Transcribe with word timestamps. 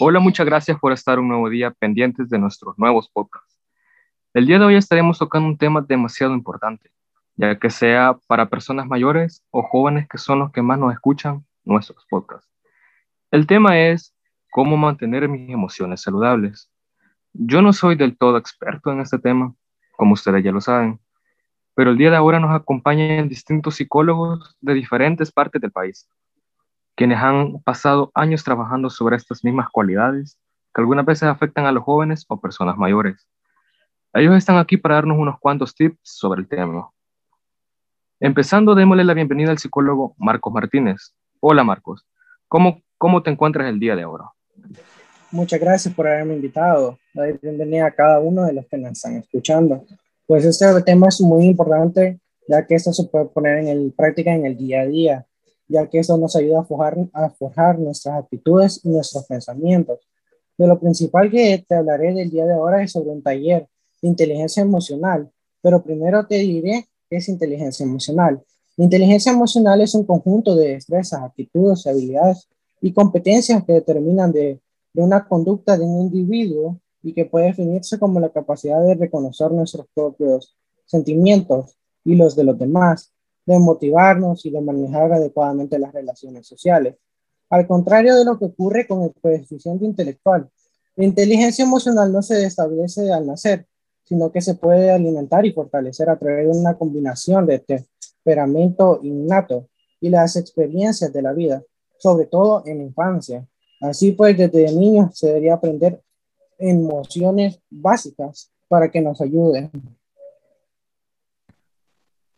Hola, 0.00 0.18
muchas 0.18 0.44
gracias 0.44 0.76
por 0.80 0.92
estar 0.92 1.20
un 1.20 1.28
nuevo 1.28 1.48
día 1.48 1.70
pendientes 1.70 2.28
de 2.28 2.36
nuestros 2.36 2.76
nuevos 2.76 3.08
podcasts. 3.08 3.56
El 4.32 4.44
día 4.44 4.58
de 4.58 4.64
hoy 4.64 4.74
estaremos 4.74 5.20
tocando 5.20 5.46
un 5.46 5.56
tema 5.56 5.82
demasiado 5.82 6.34
importante, 6.34 6.90
ya 7.36 7.56
que 7.60 7.70
sea 7.70 8.18
para 8.26 8.50
personas 8.50 8.88
mayores 8.88 9.44
o 9.50 9.62
jóvenes 9.62 10.08
que 10.08 10.18
son 10.18 10.40
los 10.40 10.50
que 10.50 10.62
más 10.62 10.80
nos 10.80 10.92
escuchan 10.92 11.46
nuestros 11.62 12.04
podcasts. 12.10 12.50
El 13.30 13.46
tema 13.46 13.78
es 13.78 14.12
cómo 14.50 14.76
mantener 14.76 15.28
mis 15.28 15.48
emociones 15.48 16.02
saludables. 16.02 16.68
Yo 17.32 17.62
no 17.62 17.72
soy 17.72 17.94
del 17.94 18.18
todo 18.18 18.36
experto 18.36 18.90
en 18.90 18.98
este 18.98 19.20
tema, 19.20 19.54
como 19.96 20.14
ustedes 20.14 20.42
ya 20.42 20.50
lo 20.50 20.60
saben, 20.60 20.98
pero 21.76 21.92
el 21.92 21.98
día 21.98 22.10
de 22.10 22.16
ahora 22.16 22.40
nos 22.40 22.52
acompañan 22.52 23.28
distintos 23.28 23.76
psicólogos 23.76 24.56
de 24.60 24.74
diferentes 24.74 25.30
partes 25.30 25.62
del 25.62 25.70
país 25.70 26.08
quienes 26.96 27.18
han 27.18 27.60
pasado 27.62 28.10
años 28.14 28.44
trabajando 28.44 28.90
sobre 28.90 29.16
estas 29.16 29.44
mismas 29.44 29.68
cualidades 29.70 30.38
que 30.74 30.80
algunas 30.80 31.04
veces 31.04 31.24
afectan 31.24 31.66
a 31.66 31.72
los 31.72 31.84
jóvenes 31.84 32.24
o 32.28 32.40
personas 32.40 32.76
mayores. 32.76 33.28
Ellos 34.12 34.36
están 34.36 34.58
aquí 34.58 34.76
para 34.76 34.96
darnos 34.96 35.18
unos 35.18 35.38
cuantos 35.40 35.74
tips 35.74 35.98
sobre 36.02 36.42
el 36.42 36.48
tema. 36.48 36.88
Empezando, 38.20 38.74
démosle 38.74 39.04
la 39.04 39.14
bienvenida 39.14 39.50
al 39.50 39.58
psicólogo 39.58 40.14
Marcos 40.18 40.52
Martínez. 40.52 41.14
Hola 41.40 41.64
Marcos, 41.64 42.06
¿cómo, 42.48 42.80
cómo 42.96 43.22
te 43.22 43.30
encuentras 43.30 43.68
el 43.68 43.78
día 43.78 43.96
de 43.96 44.02
ahora? 44.02 44.24
Muchas 45.30 45.60
gracias 45.60 45.92
por 45.92 46.06
haberme 46.06 46.34
invitado. 46.34 46.96
Bienvenida 47.42 47.86
a 47.86 47.90
cada 47.90 48.20
uno 48.20 48.44
de 48.44 48.52
los 48.52 48.66
que 48.66 48.78
nos 48.78 48.92
están 48.92 49.16
escuchando. 49.16 49.84
Pues 50.26 50.44
este 50.44 50.80
tema 50.82 51.08
es 51.08 51.20
muy 51.20 51.44
importante 51.44 52.20
ya 52.46 52.66
que 52.66 52.74
esto 52.74 52.92
se 52.92 53.04
puede 53.04 53.26
poner 53.26 53.66
en 53.66 53.90
práctica 53.92 54.32
en 54.32 54.46
el 54.46 54.56
día 54.56 54.82
a 54.82 54.86
día 54.86 55.26
ya 55.68 55.88
que 55.88 55.98
eso 55.98 56.16
nos 56.16 56.36
ayuda 56.36 56.60
a 56.60 57.30
forjar, 57.30 57.78
nuestras 57.78 58.22
actitudes 58.22 58.80
y 58.84 58.88
nuestros 58.88 59.26
pensamientos. 59.26 59.98
De 60.56 60.66
lo 60.66 60.78
principal 60.78 61.30
que 61.30 61.64
te 61.66 61.74
hablaré 61.74 62.12
del 62.14 62.30
día 62.30 62.46
de 62.46 62.54
ahora 62.54 62.82
es 62.82 62.92
sobre 62.92 63.10
un 63.10 63.22
taller 63.22 63.68
de 64.02 64.08
inteligencia 64.08 64.62
emocional, 64.62 65.30
pero 65.62 65.82
primero 65.82 66.26
te 66.26 66.38
diré 66.38 66.86
qué 67.08 67.16
es 67.16 67.28
inteligencia 67.28 67.84
emocional. 67.84 68.42
La 68.76 68.84
inteligencia 68.84 69.32
emocional 69.32 69.80
es 69.80 69.94
un 69.94 70.04
conjunto 70.04 70.54
de 70.54 70.74
destrezas, 70.74 71.22
actitudes, 71.22 71.86
habilidades 71.86 72.48
y 72.80 72.92
competencias 72.92 73.64
que 73.64 73.72
determinan 73.72 74.32
de, 74.32 74.60
de 74.92 75.02
una 75.02 75.26
conducta 75.26 75.78
de 75.78 75.84
un 75.84 76.02
individuo 76.02 76.78
y 77.02 77.12
que 77.12 77.24
puede 77.24 77.46
definirse 77.46 77.98
como 77.98 78.20
la 78.20 78.30
capacidad 78.30 78.84
de 78.84 78.94
reconocer 78.94 79.50
nuestros 79.50 79.86
propios 79.94 80.56
sentimientos 80.86 81.76
y 82.04 82.14
los 82.14 82.36
de 82.36 82.44
los 82.44 82.58
demás, 82.58 83.13
de 83.46 83.58
motivarnos 83.58 84.44
y 84.46 84.50
de 84.50 84.60
manejar 84.60 85.12
adecuadamente 85.12 85.78
las 85.78 85.92
relaciones 85.92 86.46
sociales. 86.46 86.96
Al 87.50 87.66
contrario 87.66 88.16
de 88.16 88.24
lo 88.24 88.38
que 88.38 88.46
ocurre 88.46 88.86
con 88.86 89.02
el 89.02 89.12
coeficiente 89.20 89.84
intelectual, 89.84 90.50
la 90.96 91.04
inteligencia 91.04 91.64
emocional 91.64 92.12
no 92.12 92.22
se 92.22 92.44
establece 92.44 93.12
al 93.12 93.26
nacer, 93.26 93.66
sino 94.04 94.30
que 94.30 94.40
se 94.40 94.54
puede 94.54 94.90
alimentar 94.90 95.44
y 95.44 95.52
fortalecer 95.52 96.08
a 96.08 96.18
través 96.18 96.46
de 96.46 96.58
una 96.58 96.76
combinación 96.76 97.46
de 97.46 97.58
temperamento 97.58 99.00
innato 99.02 99.68
y 100.00 100.10
las 100.10 100.36
experiencias 100.36 101.12
de 101.12 101.22
la 101.22 101.32
vida, 101.32 101.62
sobre 101.98 102.26
todo 102.26 102.62
en 102.66 102.80
infancia. 102.82 103.46
Así 103.80 104.12
pues, 104.12 104.36
desde 104.36 104.72
niños 104.72 105.18
se 105.18 105.28
debería 105.28 105.54
aprender 105.54 106.02
emociones 106.58 107.60
básicas 107.70 108.50
para 108.68 108.90
que 108.90 109.00
nos 109.00 109.20
ayuden. 109.20 109.70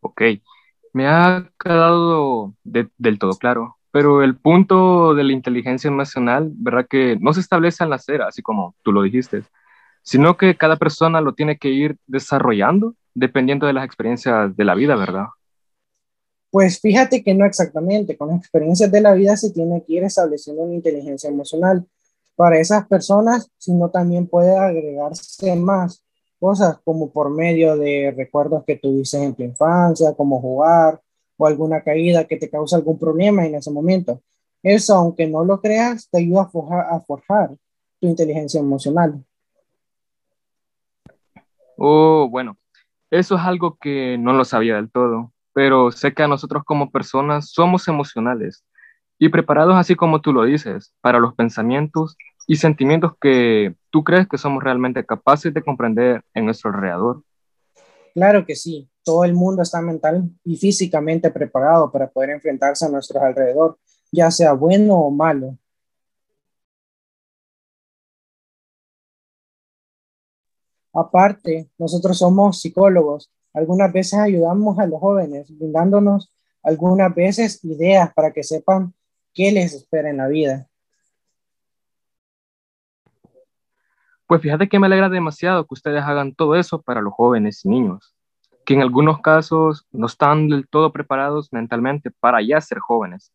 Ok, 0.00 0.22
me 0.96 1.06
ha 1.08 1.46
quedado 1.62 2.54
del 2.64 3.18
todo 3.18 3.32
claro, 3.32 3.76
pero 3.90 4.22
el 4.22 4.34
punto 4.34 5.14
de 5.14 5.24
la 5.24 5.34
inteligencia 5.34 5.88
emocional, 5.88 6.50
¿verdad? 6.54 6.86
Que 6.88 7.18
no 7.20 7.34
se 7.34 7.40
establece 7.40 7.84
al 7.84 7.90
nacer, 7.90 8.22
así 8.22 8.40
como 8.40 8.74
tú 8.82 8.92
lo 8.92 9.02
dijiste, 9.02 9.42
sino 10.02 10.38
que 10.38 10.56
cada 10.56 10.76
persona 10.76 11.20
lo 11.20 11.34
tiene 11.34 11.58
que 11.58 11.68
ir 11.68 11.98
desarrollando 12.06 12.94
dependiendo 13.12 13.66
de 13.66 13.74
las 13.74 13.84
experiencias 13.84 14.56
de 14.56 14.64
la 14.64 14.74
vida, 14.74 14.96
¿verdad? 14.96 15.26
Pues 16.50 16.80
fíjate 16.80 17.22
que 17.22 17.34
no 17.34 17.44
exactamente, 17.44 18.16
con 18.16 18.28
las 18.28 18.38
experiencias 18.38 18.90
de 18.90 19.02
la 19.02 19.12
vida 19.12 19.36
se 19.36 19.52
tiene 19.52 19.84
que 19.86 19.96
ir 19.96 20.04
estableciendo 20.04 20.62
una 20.62 20.76
inteligencia 20.76 21.28
emocional. 21.28 21.86
Para 22.36 22.58
esas 22.58 22.86
personas, 22.86 23.50
sino 23.58 23.90
también 23.90 24.26
puede 24.26 24.56
agregarse 24.56 25.54
más, 25.56 26.05
cosas 26.38 26.78
como 26.84 27.10
por 27.10 27.30
medio 27.30 27.76
de 27.76 28.12
recuerdos 28.16 28.64
que 28.64 28.76
tuviste 28.76 29.22
en 29.22 29.34
tu 29.34 29.42
infancia, 29.42 30.14
como 30.14 30.40
jugar 30.40 31.00
o 31.36 31.46
alguna 31.46 31.82
caída 31.82 32.24
que 32.24 32.36
te 32.36 32.50
causa 32.50 32.76
algún 32.76 32.98
problema 32.98 33.46
en 33.46 33.54
ese 33.54 33.70
momento. 33.70 34.20
Eso, 34.62 34.94
aunque 34.94 35.26
no 35.26 35.44
lo 35.44 35.60
creas, 35.60 36.08
te 36.10 36.18
ayuda 36.18 36.42
a 36.42 36.48
forjar, 36.48 36.86
a 36.90 37.00
forjar 37.00 37.50
tu 38.00 38.08
inteligencia 38.08 38.60
emocional. 38.60 39.24
Oh, 41.76 42.28
bueno, 42.30 42.56
eso 43.10 43.36
es 43.36 43.42
algo 43.42 43.76
que 43.80 44.16
no 44.18 44.32
lo 44.32 44.44
sabía 44.44 44.76
del 44.76 44.90
todo, 44.90 45.32
pero 45.52 45.92
sé 45.92 46.14
que 46.14 46.22
a 46.22 46.28
nosotros 46.28 46.64
como 46.64 46.90
personas 46.90 47.50
somos 47.50 47.86
emocionales 47.88 48.64
y 49.18 49.28
preparados 49.28 49.76
así 49.76 49.94
como 49.94 50.20
tú 50.20 50.32
lo 50.32 50.44
dices, 50.44 50.94
para 51.00 51.18
los 51.18 51.34
pensamientos 51.34 52.16
y 52.46 52.56
sentimientos 52.56 53.12
que 53.20 53.74
tú 53.90 54.04
crees 54.04 54.28
que 54.28 54.38
somos 54.38 54.62
realmente 54.62 55.04
capaces 55.04 55.52
de 55.52 55.62
comprender 55.62 56.22
en 56.34 56.44
nuestro 56.44 56.70
alrededor. 56.70 57.22
Claro 58.14 58.46
que 58.46 58.56
sí, 58.56 58.88
todo 59.02 59.24
el 59.24 59.34
mundo 59.34 59.62
está 59.62 59.82
mental 59.82 60.30
y 60.44 60.56
físicamente 60.56 61.30
preparado 61.30 61.90
para 61.90 62.08
poder 62.08 62.30
enfrentarse 62.30 62.86
a 62.86 62.88
nuestro 62.88 63.20
alrededor, 63.20 63.78
ya 64.10 64.30
sea 64.30 64.52
bueno 64.52 64.94
o 64.94 65.10
malo. 65.10 65.58
Aparte, 70.92 71.68
nosotros 71.76 72.16
somos 72.18 72.60
psicólogos. 72.60 73.30
Algunas 73.52 73.92
veces 73.92 74.18
ayudamos 74.18 74.78
a 74.78 74.86
los 74.86 74.98
jóvenes, 74.98 75.46
brindándonos 75.56 76.32
algunas 76.62 77.14
veces 77.14 77.62
ideas 77.64 78.12
para 78.14 78.32
que 78.32 78.42
sepan 78.42 78.94
qué 79.34 79.52
les 79.52 79.74
espera 79.74 80.08
en 80.08 80.16
la 80.16 80.28
vida. 80.28 80.68
Pues 84.26 84.42
fíjate 84.42 84.68
que 84.68 84.80
me 84.80 84.86
alegra 84.86 85.08
demasiado 85.08 85.64
que 85.66 85.74
ustedes 85.74 86.02
hagan 86.02 86.34
todo 86.34 86.56
eso 86.56 86.82
para 86.82 87.00
los 87.00 87.14
jóvenes 87.14 87.64
y 87.64 87.68
niños, 87.68 88.12
que 88.64 88.74
en 88.74 88.82
algunos 88.82 89.20
casos 89.20 89.86
no 89.92 90.06
están 90.06 90.48
del 90.48 90.66
todo 90.66 90.92
preparados 90.92 91.52
mentalmente 91.52 92.10
para 92.10 92.42
ya 92.42 92.60
ser 92.60 92.80
jóvenes. 92.80 93.32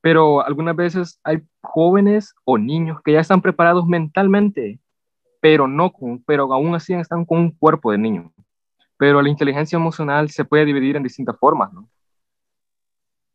Pero 0.00 0.40
algunas 0.40 0.76
veces 0.76 1.18
hay 1.24 1.42
jóvenes 1.62 2.32
o 2.44 2.58
niños 2.58 3.00
que 3.04 3.12
ya 3.12 3.20
están 3.20 3.42
preparados 3.42 3.84
mentalmente, 3.86 4.78
pero 5.40 5.66
no 5.66 5.92
con, 5.92 6.22
pero 6.22 6.52
aún 6.52 6.76
así 6.76 6.94
están 6.94 7.24
con 7.24 7.38
un 7.38 7.50
cuerpo 7.50 7.90
de 7.90 7.98
niño. 7.98 8.32
Pero 8.96 9.20
la 9.20 9.28
inteligencia 9.28 9.76
emocional 9.76 10.30
se 10.30 10.44
puede 10.44 10.64
dividir 10.64 10.94
en 10.94 11.02
distintas 11.02 11.36
formas, 11.40 11.72
¿no? 11.72 11.88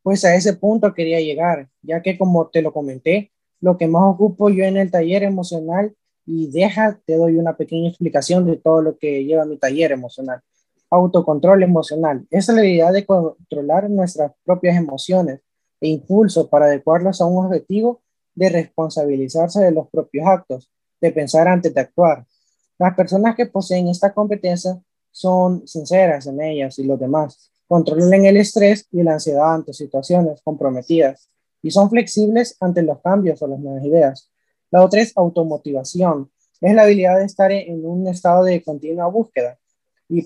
Pues 0.02 0.24
a 0.24 0.34
ese 0.34 0.56
punto 0.56 0.94
quería 0.94 1.20
llegar, 1.20 1.70
ya 1.82 2.02
que 2.02 2.18
como 2.18 2.48
te 2.48 2.62
lo 2.62 2.72
comenté, 2.72 3.34
lo 3.60 3.78
que 3.78 3.88
más 3.88 4.04
ocupo 4.04 4.50
yo 4.50 4.64
en 4.64 4.78
el 4.78 4.90
taller 4.90 5.24
emocional 5.24 5.94
y 6.26 6.50
deja, 6.52 7.00
te 7.06 7.16
doy 7.16 7.38
una 7.38 7.58
pequeña 7.58 7.90
explicación 7.90 8.46
de 8.46 8.58
todo 8.58 8.82
lo 8.82 8.98
que 8.98 9.24
lleva 9.26 9.46
mi 9.46 9.58
taller 9.58 9.92
emocional. 9.92 10.42
Autocontrol 10.90 11.64
emocional 11.64 12.28
es 12.30 12.48
la 12.48 12.60
habilidad 12.60 12.92
de 12.94 13.06
controlar 13.06 13.90
nuestras 13.90 14.32
propias 14.44 14.78
emociones 14.78 15.42
e 15.80 15.88
impulsos 15.90 16.48
para 16.48 16.66
adecuarlos 16.66 17.22
a 17.22 17.26
un 17.26 17.46
objetivo 17.46 18.02
de 18.36 18.50
responsabilizarse 18.50 19.62
de 19.62 19.72
los 19.72 19.90
propios 19.90 20.28
actos, 20.28 20.70
de 21.00 21.12
pensar 21.12 21.48
antes 21.48 21.74
de 21.74 21.82
actuar. 21.82 22.26
Las 22.78 22.96
personas 22.96 23.36
que 23.36 23.46
poseen 23.46 23.88
esta 23.88 24.14
competencia 24.14 24.82
son 25.12 25.68
sinceras 25.68 26.28
en 26.28 26.42
ellas 26.42 26.80
y 26.80 26.84
los 26.84 27.00
demás, 27.00 27.52
controlan 27.68 28.26
el 28.26 28.38
estrés 28.38 28.88
y 28.92 29.04
la 29.04 29.14
ansiedad 29.14 29.54
ante 29.54 29.74
situaciones 29.74 30.42
comprometidas 30.44 31.30
y 31.62 31.72
son 31.72 31.90
flexibles 31.90 32.58
ante 32.60 32.82
los 32.82 33.00
cambios 33.02 33.42
o 33.42 33.48
las 33.48 33.60
nuevas 33.60 33.86
ideas. 33.86 34.31
La 34.72 34.84
otra 34.86 35.02
es 35.02 35.12
automotivación. 35.18 36.32
Es 36.62 36.74
la 36.74 36.84
habilidad 36.84 37.18
de 37.18 37.26
estar 37.26 37.52
en 37.52 37.86
un 37.86 38.08
estado 38.08 38.46
de 38.46 38.64
continua 38.64 39.08
búsqueda 39.08 39.58
y 40.08 40.26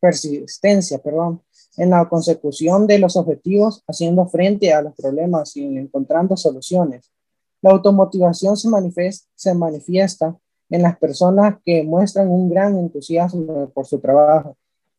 persistencia, 0.00 0.98
perdón, 0.98 1.42
en 1.76 1.90
la 1.90 2.08
consecución 2.08 2.86
de 2.86 2.98
los 2.98 3.16
objetivos, 3.16 3.82
haciendo 3.86 4.26
frente 4.26 4.72
a 4.72 4.82
los 4.82 4.94
problemas 4.94 5.56
y 5.56 5.64
encontrando 5.64 6.36
soluciones. 6.36 7.12
La 7.60 7.70
automotivación 7.70 8.56
se 8.56 8.68
manifiesta, 8.68 9.28
se 9.34 9.54
manifiesta 9.54 10.36
en 10.70 10.82
las 10.82 10.96
personas 10.98 11.56
que 11.64 11.82
muestran 11.82 12.28
un 12.28 12.48
gran 12.48 12.78
entusiasmo 12.78 13.68
por 13.70 13.86
su 13.86 14.00
trabajo 14.00 14.56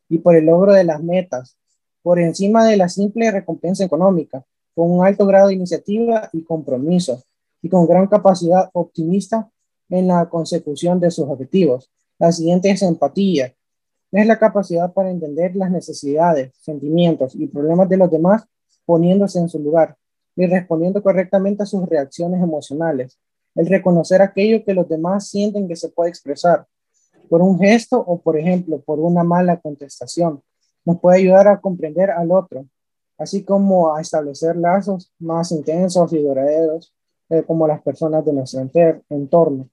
y 0.08 0.18
por 0.18 0.36
el 0.36 0.46
logro 0.46 0.72
de 0.72 0.84
las 0.84 1.02
metas, 1.02 1.56
por 2.02 2.20
encima 2.20 2.64
de 2.66 2.76
la 2.76 2.88
simple 2.88 3.30
recompensa 3.30 3.84
económica, 3.84 4.44
con 4.74 4.90
un 4.90 5.04
alto 5.04 5.26
grado 5.26 5.48
de 5.48 5.54
iniciativa 5.54 6.28
y 6.32 6.42
compromiso, 6.44 7.22
y 7.64 7.70
con 7.70 7.86
gran 7.86 8.06
capacidad 8.08 8.68
optimista 8.74 9.50
en 9.88 10.06
la 10.08 10.28
consecución 10.28 11.00
de 11.00 11.10
sus 11.10 11.26
objetivos. 11.26 11.90
La 12.18 12.30
siguiente 12.30 12.70
es 12.70 12.82
empatía. 12.82 13.54
Es 14.12 14.26
la 14.26 14.38
capacidad 14.38 14.92
para 14.92 15.10
entender 15.10 15.56
las 15.56 15.70
necesidades, 15.70 16.52
sentimientos 16.60 17.34
y 17.34 17.46
problemas 17.46 17.88
de 17.88 17.96
los 17.96 18.10
demás 18.10 18.44
poniéndose 18.84 19.38
en 19.38 19.48
su 19.48 19.60
lugar 19.60 19.96
y 20.36 20.44
respondiendo 20.44 21.02
correctamente 21.02 21.62
a 21.62 21.66
sus 21.66 21.88
reacciones 21.88 22.42
emocionales. 22.42 23.18
el 23.54 23.66
reconocer 23.66 24.20
aquello 24.20 24.62
que 24.62 24.74
los 24.74 24.86
demás 24.86 25.28
sienten 25.28 25.66
que 25.66 25.76
se 25.76 25.88
puede 25.88 26.10
expresar 26.10 26.66
por 27.30 27.40
un 27.40 27.58
gesto 27.58 27.98
o, 27.98 28.20
por 28.20 28.36
ejemplo, 28.36 28.80
por 28.80 29.00
una 29.00 29.22
mala 29.22 29.58
contestación. 29.58 30.42
Nos 30.84 31.00
puede 31.00 31.18
ayudar 31.18 31.48
a 31.48 31.60
comprender 31.60 32.10
al 32.10 32.30
otro, 32.30 32.66
así 33.16 33.42
como 33.42 33.94
a 33.94 34.02
establecer 34.02 34.56
lazos 34.56 35.12
más 35.18 35.50
intensos 35.52 36.12
y 36.12 36.18
duraderos 36.18 36.92
eh, 37.34 37.44
como 37.46 37.66
las 37.66 37.82
personas 37.82 38.24
de 38.24 38.32
nuestro 38.32 38.68
entorno, 39.10 39.68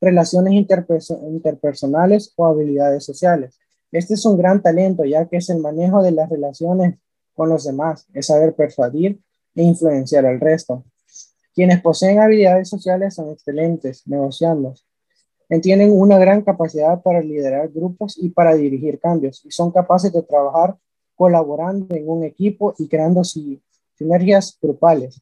relaciones 0.00 0.54
interpersonales 0.54 2.32
o 2.36 2.46
habilidades 2.46 3.04
sociales. 3.04 3.58
Este 3.92 4.14
es 4.14 4.24
un 4.24 4.38
gran 4.38 4.62
talento, 4.62 5.04
ya 5.04 5.26
que 5.26 5.38
es 5.38 5.50
el 5.50 5.58
manejo 5.58 6.02
de 6.02 6.12
las 6.12 6.30
relaciones 6.30 6.98
con 7.34 7.48
los 7.48 7.64
demás, 7.64 8.06
es 8.14 8.26
saber 8.26 8.54
persuadir 8.54 9.20
e 9.54 9.62
influenciar 9.62 10.26
al 10.26 10.40
resto. 10.40 10.84
Quienes 11.54 11.80
poseen 11.80 12.20
habilidades 12.20 12.68
sociales 12.68 13.14
son 13.14 13.30
excelentes 13.30 14.06
negociando. 14.06 14.74
Tienen 15.60 15.90
una 15.92 16.16
gran 16.16 16.42
capacidad 16.42 17.02
para 17.02 17.20
liderar 17.20 17.68
grupos 17.70 18.16
y 18.16 18.30
para 18.30 18.54
dirigir 18.54 19.00
cambios 19.00 19.44
y 19.44 19.50
son 19.50 19.72
capaces 19.72 20.12
de 20.12 20.22
trabajar 20.22 20.76
colaborando 21.16 21.94
en 21.94 22.08
un 22.08 22.22
equipo 22.22 22.74
y 22.78 22.88
creando 22.88 23.22
sinergias 23.24 24.56
grupales. 24.62 25.20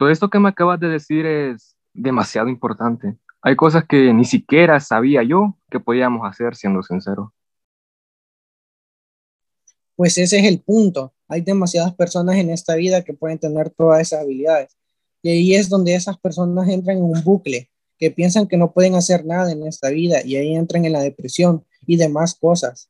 Todo 0.00 0.08
esto 0.08 0.30
que 0.30 0.38
me 0.38 0.48
acabas 0.48 0.80
de 0.80 0.88
decir 0.88 1.26
es 1.26 1.76
demasiado 1.92 2.48
importante. 2.48 3.18
Hay 3.42 3.54
cosas 3.54 3.84
que 3.86 4.14
ni 4.14 4.24
siquiera 4.24 4.80
sabía 4.80 5.22
yo 5.22 5.58
que 5.70 5.78
podíamos 5.78 6.26
hacer, 6.26 6.56
siendo 6.56 6.82
sincero. 6.82 7.34
Pues 9.96 10.16
ese 10.16 10.38
es 10.38 10.46
el 10.46 10.62
punto. 10.62 11.12
Hay 11.28 11.42
demasiadas 11.42 11.94
personas 11.94 12.36
en 12.36 12.48
esta 12.48 12.76
vida 12.76 13.04
que 13.04 13.12
pueden 13.12 13.38
tener 13.38 13.68
todas 13.68 14.00
esas 14.00 14.22
habilidades. 14.22 14.74
Y 15.20 15.32
ahí 15.32 15.54
es 15.54 15.68
donde 15.68 15.94
esas 15.94 16.18
personas 16.18 16.66
entran 16.70 16.96
en 16.96 17.04
un 17.04 17.22
bucle, 17.22 17.68
que 17.98 18.10
piensan 18.10 18.48
que 18.48 18.56
no 18.56 18.72
pueden 18.72 18.94
hacer 18.94 19.26
nada 19.26 19.52
en 19.52 19.66
esta 19.66 19.90
vida 19.90 20.24
y 20.24 20.36
ahí 20.36 20.54
entran 20.54 20.86
en 20.86 20.94
la 20.94 21.00
depresión 21.00 21.66
y 21.86 21.98
demás 21.98 22.34
cosas. 22.34 22.88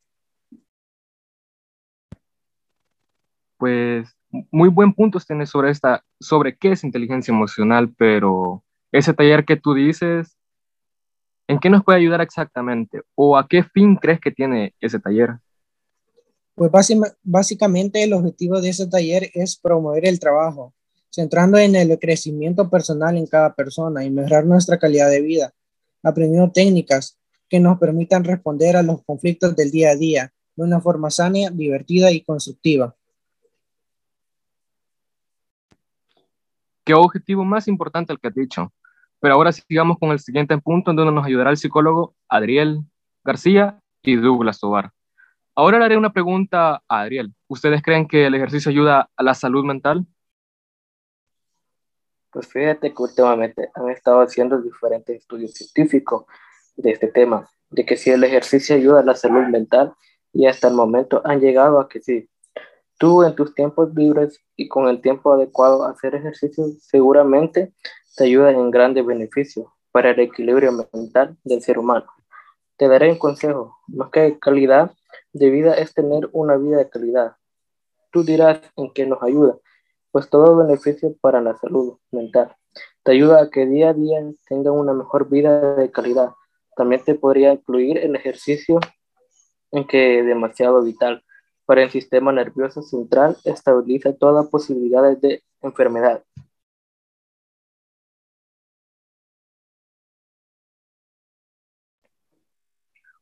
Pues 3.60 4.08
muy 4.50 4.70
buen 4.70 4.94
punto 4.94 5.20
tienes 5.20 5.50
sobre 5.50 5.70
esta, 5.70 6.02
sobre 6.18 6.56
qué 6.56 6.72
es 6.72 6.82
inteligencia 6.82 7.30
emocional, 7.30 7.92
pero 7.96 8.64
ese 8.90 9.12
taller 9.12 9.44
que 9.44 9.56
tú 9.56 9.74
dices, 9.74 10.38
¿en 11.46 11.58
qué 11.58 11.68
nos 11.68 11.84
puede 11.84 11.98
ayudar 11.98 12.22
exactamente? 12.22 13.02
¿O 13.14 13.36
a 13.36 13.46
qué 13.46 13.62
fin 13.62 13.96
crees 13.96 14.18
que 14.18 14.30
tiene 14.30 14.74
ese 14.80 14.98
taller? 14.98 15.40
Pues 16.54 16.70
básicamente 17.22 18.02
el 18.02 18.14
objetivo 18.14 18.62
de 18.62 18.70
ese 18.70 18.86
taller 18.86 19.30
es 19.34 19.58
promover 19.58 20.06
el 20.06 20.18
trabajo, 20.18 20.72
centrando 21.10 21.58
en 21.58 21.76
el 21.76 21.98
crecimiento 21.98 22.70
personal 22.70 23.18
en 23.18 23.26
cada 23.26 23.54
persona 23.54 24.02
y 24.04 24.10
mejorar 24.10 24.46
nuestra 24.46 24.78
calidad 24.78 25.10
de 25.10 25.20
vida, 25.20 25.52
aprendiendo 26.02 26.50
técnicas 26.50 27.18
que 27.46 27.60
nos 27.60 27.78
permitan 27.78 28.24
responder 28.24 28.76
a 28.76 28.82
los 28.82 29.02
conflictos 29.02 29.54
del 29.54 29.70
día 29.70 29.90
a 29.90 29.96
día 29.96 30.32
de 30.56 30.64
una 30.64 30.80
forma 30.80 31.10
sana, 31.10 31.50
divertida 31.50 32.10
y 32.10 32.22
constructiva. 32.22 32.96
Qué 36.84 36.94
objetivo 36.94 37.44
más 37.44 37.68
importante 37.68 38.12
el 38.12 38.20
que 38.20 38.28
has 38.28 38.34
dicho. 38.34 38.72
Pero 39.20 39.34
ahora 39.34 39.52
sigamos 39.52 39.98
con 39.98 40.10
el 40.10 40.18
siguiente 40.18 40.56
punto 40.58 40.90
en 40.90 40.96
donde 40.96 41.12
nos 41.12 41.26
ayudará 41.26 41.50
el 41.50 41.58
psicólogo 41.58 42.14
Adriel 42.28 42.80
García 43.22 43.78
y 44.02 44.16
Douglas 44.16 44.58
Tobar. 44.58 44.92
Ahora 45.54 45.78
le 45.78 45.84
haré 45.84 45.96
una 45.98 46.12
pregunta 46.12 46.82
a 46.88 47.00
Adriel. 47.00 47.34
¿Ustedes 47.46 47.82
creen 47.82 48.08
que 48.08 48.26
el 48.26 48.34
ejercicio 48.34 48.70
ayuda 48.70 49.10
a 49.14 49.22
la 49.22 49.34
salud 49.34 49.62
mental? 49.62 50.06
Pues 52.32 52.46
fíjate 52.46 52.94
que 52.94 53.02
últimamente 53.02 53.68
han 53.74 53.90
estado 53.90 54.20
haciendo 54.20 54.62
diferentes 54.62 55.18
estudios 55.18 55.52
científicos 55.52 56.24
de 56.76 56.92
este 56.92 57.08
tema, 57.08 57.50
de 57.68 57.84
que 57.84 57.96
si 57.96 58.10
el 58.10 58.24
ejercicio 58.24 58.74
ayuda 58.74 59.00
a 59.00 59.04
la 59.04 59.14
salud 59.14 59.46
mental 59.48 59.92
y 60.32 60.46
hasta 60.46 60.68
el 60.68 60.74
momento 60.74 61.20
han 61.24 61.40
llegado 61.40 61.78
a 61.78 61.88
que 61.88 62.00
sí. 62.00 62.29
Tú 63.00 63.22
en 63.22 63.34
tus 63.34 63.54
tiempos 63.54 63.94
libres 63.94 64.44
y 64.56 64.68
con 64.68 64.86
el 64.86 65.00
tiempo 65.00 65.32
adecuado 65.32 65.84
hacer 65.84 66.14
ejercicio 66.14 66.66
seguramente 66.80 67.72
te 68.14 68.24
ayuda 68.24 68.50
en 68.50 68.70
grandes 68.70 69.06
beneficios 69.06 69.68
para 69.90 70.10
el 70.10 70.20
equilibrio 70.20 70.70
mental 70.92 71.34
del 71.42 71.62
ser 71.62 71.78
humano. 71.78 72.04
Te 72.76 72.88
daré 72.88 73.10
un 73.10 73.16
consejo, 73.16 73.78
más 73.86 74.10
que 74.10 74.38
calidad, 74.38 74.92
de 75.32 75.48
vida 75.48 75.72
es 75.76 75.94
tener 75.94 76.28
una 76.32 76.58
vida 76.58 76.76
de 76.76 76.90
calidad. 76.90 77.36
Tú 78.10 78.22
dirás 78.22 78.60
en 78.76 78.92
qué 78.92 79.06
nos 79.06 79.22
ayuda, 79.22 79.56
pues 80.10 80.28
todo 80.28 80.54
beneficio 80.58 81.16
para 81.22 81.40
la 81.40 81.56
salud 81.56 81.96
mental. 82.10 82.54
Te 83.02 83.12
ayuda 83.12 83.40
a 83.40 83.48
que 83.48 83.64
día 83.64 83.88
a 83.88 83.94
día 83.94 84.18
tengan 84.46 84.74
una 84.74 84.92
mejor 84.92 85.30
vida 85.30 85.74
de 85.74 85.90
calidad. 85.90 86.32
También 86.76 87.02
te 87.02 87.14
podría 87.14 87.54
incluir 87.54 87.96
el 87.96 88.14
ejercicio 88.14 88.78
en 89.72 89.86
que 89.86 90.22
demasiado 90.22 90.82
vital 90.82 91.24
para 91.70 91.84
el 91.84 91.90
sistema 91.92 92.32
nervioso 92.32 92.82
central, 92.82 93.36
estabiliza 93.44 94.12
todas 94.12 94.34
las 94.42 94.50
posibilidades 94.50 95.20
de 95.20 95.44
enfermedad. 95.62 96.20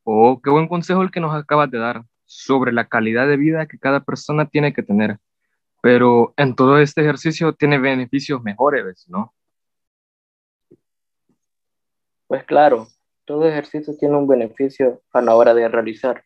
Oh, 0.03 0.41
qué 0.43 0.49
buen 0.49 0.67
consejo 0.67 1.03
el 1.03 1.11
que 1.11 1.21
nos 1.21 1.35
acabas 1.35 1.71
de 1.71 1.77
dar 1.77 2.07
sobre 2.25 2.73
la 2.73 2.89
calidad 2.89 3.29
de 3.29 3.37
vida 3.37 3.67
que 3.67 3.79
cada 3.79 4.01
persona 4.01 4.49
tiene 4.49 4.73
que 4.73 4.83
tener. 4.83 5.19
Pero 5.83 6.33
en 6.39 6.55
todo 6.55 6.79
este 6.79 7.03
ejercicio 7.03 7.53
tiene 7.53 7.79
beneficios 7.79 8.43
mejores, 8.43 9.05
¿no? 9.11 9.35
Pues 12.27 12.45
claro, 12.45 12.87
todo 13.27 13.47
ejercicio 13.47 13.95
tiene 13.99 14.17
un 14.17 14.27
beneficio 14.27 15.03
a 15.13 15.21
la 15.21 15.35
hora 15.35 15.53
de 15.53 15.69
realizar. 15.69 16.25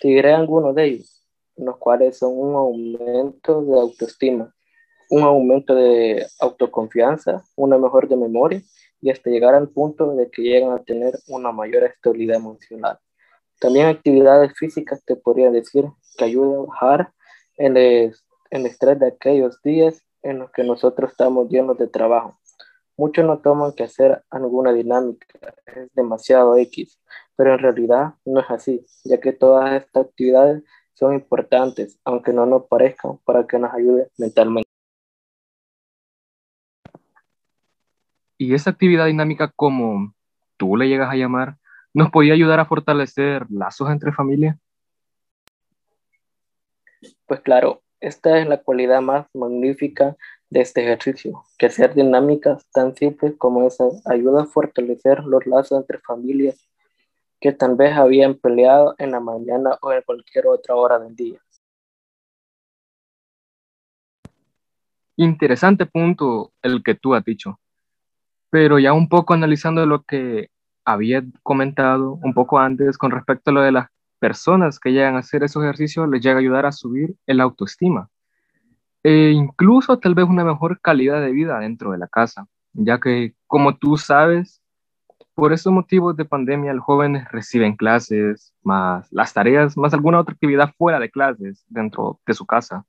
Te 0.00 0.08
diré 0.08 0.32
algunos 0.32 0.74
de 0.74 0.84
ellos, 0.86 1.19
los 1.56 1.76
cuales 1.78 2.18
son 2.18 2.32
un 2.36 2.54
aumento 2.54 3.62
de 3.62 3.78
autoestima, 3.78 4.54
un 5.10 5.22
aumento 5.22 5.74
de 5.74 6.26
autoconfianza, 6.38 7.42
una 7.56 7.78
mejor 7.78 8.08
de 8.08 8.16
memoria 8.16 8.62
y 9.00 9.10
hasta 9.10 9.30
llegar 9.30 9.54
al 9.54 9.68
punto 9.68 10.14
de 10.14 10.30
que 10.30 10.42
llegan 10.42 10.72
a 10.72 10.82
tener 10.82 11.14
una 11.28 11.52
mayor 11.52 11.84
estabilidad 11.84 12.36
emocional. 12.36 12.98
También 13.58 13.86
actividades 13.86 14.52
físicas 14.56 15.04
te 15.04 15.16
podría 15.16 15.50
decir 15.50 15.84
que 16.16 16.24
ayudan 16.24 16.60
a 16.60 16.66
bajar 16.66 17.12
el, 17.56 17.76
el 17.76 18.66
estrés 18.66 18.98
de 18.98 19.08
aquellos 19.08 19.60
días 19.62 20.02
en 20.22 20.38
los 20.38 20.50
que 20.50 20.64
nosotros 20.64 21.10
estamos 21.10 21.48
llenos 21.48 21.76
de 21.78 21.88
trabajo. 21.88 22.38
Muchos 22.96 23.24
no 23.24 23.38
toman 23.38 23.72
que 23.72 23.84
hacer 23.84 24.22
alguna 24.30 24.72
dinámica, 24.72 25.26
es 25.66 25.88
demasiado 25.94 26.56
X, 26.56 27.00
pero 27.34 27.54
en 27.54 27.60
realidad 27.60 28.14
no 28.26 28.40
es 28.40 28.50
así, 28.50 28.84
ya 29.04 29.18
que 29.18 29.32
todas 29.32 29.72
estas 29.72 30.06
actividades 30.06 30.62
son 31.00 31.14
importantes, 31.14 31.98
aunque 32.04 32.32
no 32.32 32.44
nos 32.44 32.66
parezcan, 32.66 33.18
para 33.24 33.46
que 33.46 33.58
nos 33.58 33.72
ayude 33.72 34.08
mentalmente. 34.18 34.68
Y 38.36 38.54
esa 38.54 38.70
actividad 38.70 39.06
dinámica, 39.06 39.50
como 39.50 40.14
tú 40.58 40.76
le 40.76 40.88
llegas 40.88 41.10
a 41.10 41.16
llamar, 41.16 41.56
nos 41.94 42.10
podía 42.10 42.34
ayudar 42.34 42.60
a 42.60 42.66
fortalecer 42.66 43.46
lazos 43.50 43.90
entre 43.90 44.12
familia? 44.12 44.58
Pues 47.26 47.40
claro, 47.40 47.82
esta 48.00 48.38
es 48.38 48.46
la 48.46 48.58
cualidad 48.58 49.00
más 49.00 49.26
magnífica 49.34 50.16
de 50.50 50.60
este 50.60 50.82
ejercicio, 50.82 51.44
que 51.56 51.66
hacer 51.66 51.94
dinámicas 51.94 52.66
tan 52.72 52.94
simples 52.94 53.34
como 53.38 53.66
esa 53.66 53.84
ayuda 54.04 54.42
a 54.42 54.46
fortalecer 54.46 55.24
los 55.24 55.46
lazos 55.46 55.78
entre 55.78 55.98
familias 55.98 56.69
que 57.40 57.52
tal 57.52 57.76
vez 57.76 57.96
habían 57.96 58.34
peleado 58.34 58.94
en 58.98 59.12
la 59.12 59.20
mañana 59.20 59.78
o 59.80 59.92
en 59.92 60.02
cualquier 60.02 60.46
otra 60.46 60.74
hora 60.74 60.98
del 60.98 61.16
día. 61.16 61.40
Interesante 65.16 65.86
punto 65.86 66.52
el 66.62 66.82
que 66.82 66.94
tú 66.94 67.14
has 67.14 67.24
dicho, 67.24 67.58
pero 68.50 68.78
ya 68.78 68.92
un 68.92 69.08
poco 69.08 69.34
analizando 69.34 69.84
lo 69.86 70.02
que 70.02 70.48
había 70.84 71.22
comentado 71.42 72.18
un 72.22 72.32
poco 72.32 72.58
antes 72.58 72.96
con 72.96 73.10
respecto 73.10 73.50
a 73.50 73.54
lo 73.54 73.60
de 73.62 73.72
las 73.72 73.88
personas 74.18 74.78
que 74.78 74.92
llegan 74.92 75.16
a 75.16 75.20
hacer 75.20 75.42
esos 75.42 75.62
ejercicios, 75.62 76.08
les 76.08 76.22
llega 76.22 76.36
a 76.36 76.40
ayudar 76.40 76.66
a 76.66 76.72
subir 76.72 77.14
el 77.26 77.40
autoestima 77.40 78.10
e 79.02 79.30
incluso 79.30 79.98
tal 79.98 80.14
vez 80.14 80.26
una 80.26 80.44
mejor 80.44 80.80
calidad 80.80 81.20
de 81.20 81.32
vida 81.32 81.58
dentro 81.58 81.92
de 81.92 81.98
la 81.98 82.08
casa, 82.08 82.46
ya 82.72 83.00
que 83.00 83.34
como 83.46 83.76
tú 83.76 83.96
sabes, 83.96 84.59
por 85.40 85.54
esos 85.54 85.72
motivos 85.72 86.14
de 86.18 86.26
pandemia 86.26 86.74
los 86.74 86.84
jóvenes 86.84 87.26
reciben 87.30 87.74
clases, 87.74 88.52
más 88.62 89.10
las 89.10 89.32
tareas, 89.32 89.74
más 89.74 89.94
alguna 89.94 90.20
otra 90.20 90.34
actividad 90.34 90.74
fuera 90.76 91.00
de 91.00 91.10
clases 91.10 91.64
dentro 91.66 92.20
de 92.26 92.34
su 92.34 92.44
casa, 92.44 92.84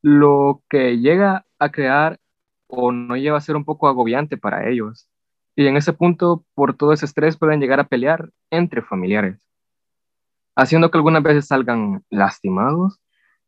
lo 0.00 0.64
que 0.68 0.98
llega 0.98 1.46
a 1.60 1.70
crear 1.70 2.18
o 2.66 2.90
no 2.90 3.16
lleva 3.16 3.38
a 3.38 3.40
ser 3.40 3.54
un 3.54 3.64
poco 3.64 3.86
agobiante 3.86 4.36
para 4.36 4.68
ellos, 4.68 5.08
y 5.54 5.64
en 5.68 5.76
ese 5.76 5.92
punto, 5.92 6.44
por 6.54 6.76
todo 6.76 6.92
ese 6.92 7.06
estrés, 7.06 7.36
pueden 7.36 7.60
llegar 7.60 7.78
a 7.78 7.86
pelear 7.86 8.30
entre 8.50 8.82
familiares, 8.82 9.38
haciendo 10.56 10.90
que 10.90 10.98
algunas 10.98 11.22
veces 11.22 11.46
salgan 11.46 12.02
lastimados. 12.10 12.98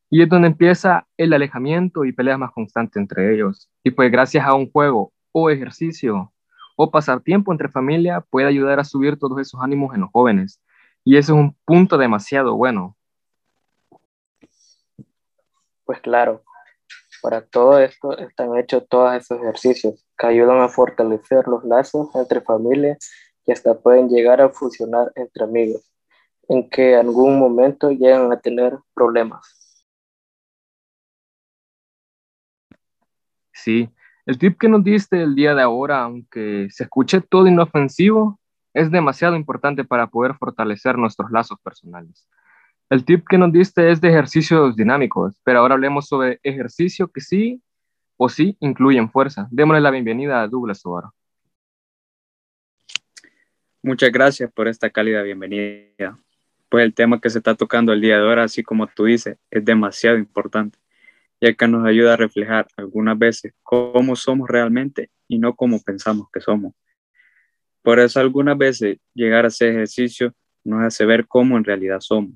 Y 0.09 0.23
es 0.23 0.28
donde 0.28 0.47
empieza 0.47 1.09
el 1.16 1.33
alejamiento 1.33 2.04
y 2.04 2.12
peleas 2.12 2.38
más 2.38 2.52
constantes 2.52 2.97
entre 2.97 3.35
ellos. 3.35 3.68
Y 3.83 3.90
pues 3.90 4.12
gracias 4.12 4.47
a 4.47 4.54
un 4.54 4.71
juego 4.71 5.12
o 5.33 5.50
ejercicio 5.50 6.33
o 6.76 6.90
pasar 6.90 7.21
tiempo 7.21 7.52
entre 7.52 7.69
familia 7.69 8.21
puede 8.21 8.47
ayudar 8.47 8.81
a 8.81 8.85
subir 8.85 9.19
todos 9.19 9.40
esos 9.40 9.61
ánimos 9.61 9.95
en 9.95 10.02
los 10.02 10.11
jóvenes. 10.11 10.61
Y 11.04 11.16
ese 11.16 11.33
es 11.33 11.38
un 11.38 11.57
punto 11.64 11.99
demasiado 11.99 12.57
bueno. 12.57 12.97
Pues 15.85 16.00
claro, 16.00 16.43
para 17.23 17.43
todo 17.43 17.78
esto 17.78 18.16
están 18.19 18.57
hechos 18.57 18.87
todos 18.88 19.14
esos 19.14 19.38
ejercicios 19.38 20.04
que 20.16 20.26
ayudan 20.26 20.61
a 20.61 20.69
fortalecer 20.69 21.47
los 21.47 21.64
lazos 21.64 22.09
entre 22.14 22.40
familias 22.40 22.99
y 23.47 23.52
hasta 23.52 23.75
pueden 23.75 24.09
llegar 24.09 24.40
a 24.40 24.49
fusionar 24.49 25.12
entre 25.14 25.45
amigos, 25.45 25.90
en 26.49 26.69
que 26.69 26.95
en 26.95 27.00
algún 27.00 27.38
momento 27.38 27.90
llegan 27.90 28.33
a 28.33 28.40
tener 28.40 28.78
problemas. 28.95 29.64
Sí, 33.52 33.90
el 34.26 34.38
tip 34.38 34.59
que 34.59 34.69
nos 34.69 34.83
diste 34.83 35.23
el 35.23 35.35
día 35.35 35.54
de 35.54 35.62
ahora, 35.62 36.02
aunque 36.02 36.69
se 36.71 36.85
escuche 36.85 37.21
todo 37.21 37.47
inofensivo, 37.47 38.40
es 38.73 38.90
demasiado 38.90 39.37
importante 39.37 39.85
para 39.85 40.07
poder 40.07 40.35
fortalecer 40.35 40.99
nuestros 40.99 41.31
lazos 41.31 41.59
personales. 41.61 42.28
El 42.90 43.04
tip 43.04 43.26
que 43.28 43.38
nos 43.38 43.52
diste 43.52 43.90
es 43.90 44.00
de 44.00 44.09
ejercicios 44.09 44.76
dinámicos, 44.76 45.40
pero 45.45 45.61
ahora 45.61 45.75
hablemos 45.75 46.07
sobre 46.07 46.40
ejercicio 46.43 47.09
que 47.09 47.21
sí 47.21 47.62
o 48.16 48.28
sí 48.28 48.57
incluyen 48.61 49.11
fuerza. 49.11 49.49
Démosle 49.50 49.81
la 49.81 49.90
bienvenida 49.90 50.43
a 50.43 50.49
Douglas 50.49 50.83
Tobaro. 50.83 51.14
Muchas 53.83 54.11
gracias 54.11 54.50
por 54.52 54.69
esta 54.69 54.88
cálida 54.90 55.23
bienvenida. 55.23 56.19
Pues 56.71 56.85
el 56.85 56.95
tema 56.95 57.21
que 57.21 57.31
se 57.31 57.38
está 57.38 57.54
tocando 57.54 57.93
el 57.93 58.00
día 58.00 58.16
de 58.16 58.23
hoy, 58.23 58.38
así 58.38 58.62
como 58.62 58.87
tú 58.87 59.04
dices, 59.04 59.37
es 59.50 59.64
demasiado 59.64 60.16
importante, 60.16 60.78
ya 61.44 61.52
que 61.52 61.68
nos 61.68 61.86
ayuda 61.86 62.14
a 62.14 62.16
reflejar 62.16 62.66
algunas 62.78 63.18
veces 63.18 63.52
cómo 63.62 64.16
somos 64.16 64.48
realmente 64.48 65.10
y 65.28 65.38
no 65.38 65.54
cómo 65.54 65.78
pensamos 65.82 66.28
que 66.32 66.40
somos. 66.40 66.72
Por 67.82 68.00
eso 68.00 68.18
algunas 68.18 68.56
veces 68.56 68.96
llegar 69.12 69.44
a 69.44 69.48
ese 69.48 69.68
ejercicio 69.68 70.32
nos 70.64 70.82
hace 70.82 71.04
ver 71.04 71.26
cómo 71.26 71.58
en 71.58 71.64
realidad 71.64 72.00
somos. 72.00 72.32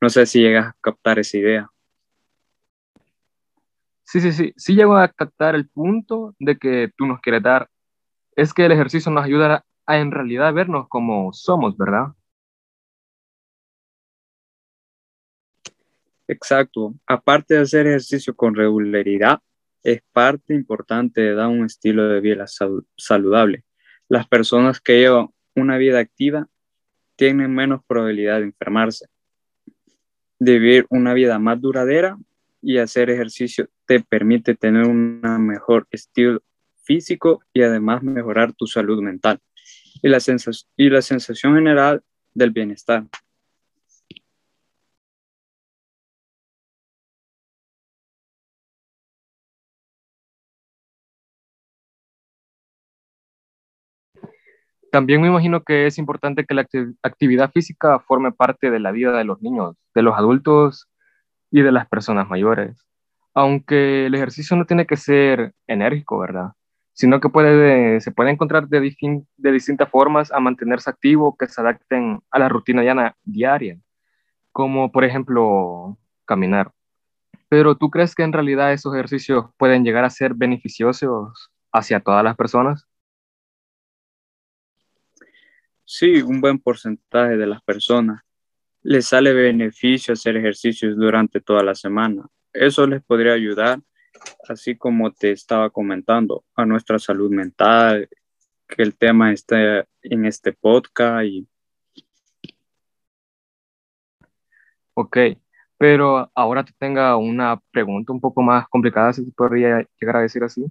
No 0.00 0.08
sé 0.10 0.26
si 0.26 0.40
llegas 0.40 0.66
a 0.66 0.76
captar 0.80 1.20
esa 1.20 1.38
idea. 1.38 1.70
Sí, 4.02 4.20
sí, 4.20 4.32
sí, 4.32 4.52
sí 4.56 4.74
llego 4.74 4.96
a 4.96 5.06
captar 5.06 5.54
el 5.54 5.68
punto 5.68 6.34
de 6.40 6.56
que 6.56 6.90
tú 6.96 7.06
nos 7.06 7.20
quieres 7.20 7.44
dar. 7.44 7.68
Es 8.34 8.52
que 8.52 8.66
el 8.66 8.72
ejercicio 8.72 9.12
nos 9.12 9.24
ayuda 9.24 9.64
a 9.86 9.98
en 9.98 10.10
realidad 10.10 10.52
vernos 10.52 10.88
como 10.88 11.32
somos, 11.32 11.76
¿verdad? 11.76 12.08
Exacto. 16.28 16.94
Aparte 17.06 17.54
de 17.54 17.60
hacer 17.60 17.86
ejercicio 17.86 18.34
con 18.36 18.54
regularidad, 18.54 19.40
es 19.82 20.02
parte 20.12 20.54
importante 20.54 21.20
de 21.20 21.34
dar 21.34 21.48
un 21.48 21.64
estilo 21.64 22.08
de 22.08 22.20
vida 22.20 22.44
saludable 22.96 23.64
las 24.08 24.26
personas 24.26 24.80
que 24.80 24.98
llevan 24.98 25.28
una 25.54 25.76
vida 25.76 25.98
activa 25.98 26.48
tienen 27.16 27.54
menos 27.54 27.82
probabilidad 27.86 28.38
de 28.38 28.44
enfermarse. 28.44 29.06
De 30.38 30.58
vivir 30.58 30.86
una 30.88 31.14
vida 31.14 31.38
más 31.38 31.60
duradera 31.60 32.16
y 32.62 32.78
hacer 32.78 33.10
ejercicio 33.10 33.68
te 33.86 34.00
permite 34.00 34.54
tener 34.54 34.86
un 34.86 35.20
mejor 35.46 35.86
estilo 35.90 36.42
físico 36.84 37.42
y 37.52 37.62
además 37.62 38.02
mejorar 38.02 38.52
tu 38.52 38.66
salud 38.66 39.02
mental 39.02 39.40
y 40.02 40.08
la, 40.08 40.20
sensación 40.20 41.54
general 41.56 42.02
del 42.32 42.50
bienestar. 42.50 43.04
También 54.90 55.20
me 55.20 55.28
imagino 55.28 55.62
que 55.62 55.86
es 55.86 55.98
importante 55.98 56.44
que 56.46 56.54
la 56.54 56.66
actividad 57.02 57.50
física 57.52 57.98
forme 58.00 58.32
parte 58.32 58.70
de 58.70 58.80
la 58.80 58.90
vida 58.90 59.16
de 59.16 59.24
los 59.24 59.42
niños, 59.42 59.76
de 59.94 60.02
los 60.02 60.16
adultos 60.16 60.88
y 61.50 61.62
de 61.62 61.72
las 61.72 61.86
personas 61.88 62.28
mayores. 62.28 62.86
Aunque 63.34 64.06
el 64.06 64.14
ejercicio 64.14 64.56
no 64.56 64.64
tiene 64.64 64.86
que 64.86 64.96
ser 64.96 65.52
enérgico, 65.66 66.18
¿verdad? 66.18 66.52
Sino 66.94 67.20
que 67.20 68.00
se 68.00 68.12
puede 68.12 68.30
encontrar 68.30 68.68
de, 68.68 68.96
de 69.36 69.52
distintas 69.52 69.90
formas 69.90 70.32
a 70.32 70.40
mantenerse 70.40 70.90
activo 70.90 71.36
que 71.36 71.46
se 71.46 71.60
adapten 71.60 72.20
a 72.30 72.38
la 72.38 72.48
rutina 72.48 73.14
diaria, 73.22 73.78
como 74.52 74.90
por 74.90 75.04
ejemplo 75.04 75.98
caminar. 76.24 76.72
Pero 77.48 77.76
¿tú 77.76 77.90
crees 77.90 78.14
que 78.14 78.22
en 78.22 78.32
realidad 78.32 78.72
esos 78.72 78.94
ejercicios 78.94 79.46
pueden 79.58 79.84
llegar 79.84 80.04
a 80.04 80.10
ser 80.10 80.34
beneficiosos 80.34 81.50
hacia 81.72 82.00
todas 82.00 82.24
las 82.24 82.36
personas? 82.36 82.87
Sí, 85.90 86.20
un 86.20 86.42
buen 86.42 86.58
porcentaje 86.58 87.38
de 87.38 87.46
las 87.46 87.62
personas 87.62 88.20
les 88.82 89.06
sale 89.06 89.32
beneficio 89.32 90.12
hacer 90.12 90.36
ejercicios 90.36 90.94
durante 90.98 91.40
toda 91.40 91.62
la 91.62 91.74
semana. 91.74 92.26
Eso 92.52 92.86
les 92.86 93.02
podría 93.02 93.32
ayudar, 93.32 93.80
así 94.50 94.76
como 94.76 95.10
te 95.12 95.32
estaba 95.32 95.70
comentando, 95.70 96.44
a 96.54 96.66
nuestra 96.66 96.98
salud 96.98 97.30
mental, 97.30 98.06
que 98.68 98.82
el 98.82 98.98
tema 98.98 99.32
está 99.32 99.86
en 100.02 100.26
este 100.26 100.52
podcast. 100.52 101.24
Y... 101.24 101.48
Ok, 104.92 105.16
pero 105.78 106.30
ahora 106.34 106.64
te 106.64 106.74
tenga 106.78 107.16
una 107.16 107.62
pregunta 107.70 108.12
un 108.12 108.20
poco 108.20 108.42
más 108.42 108.68
complicada, 108.68 109.14
si 109.14 109.22
podría 109.30 109.88
llegar 109.98 110.16
a 110.16 110.20
decir 110.20 110.44
así. 110.44 110.66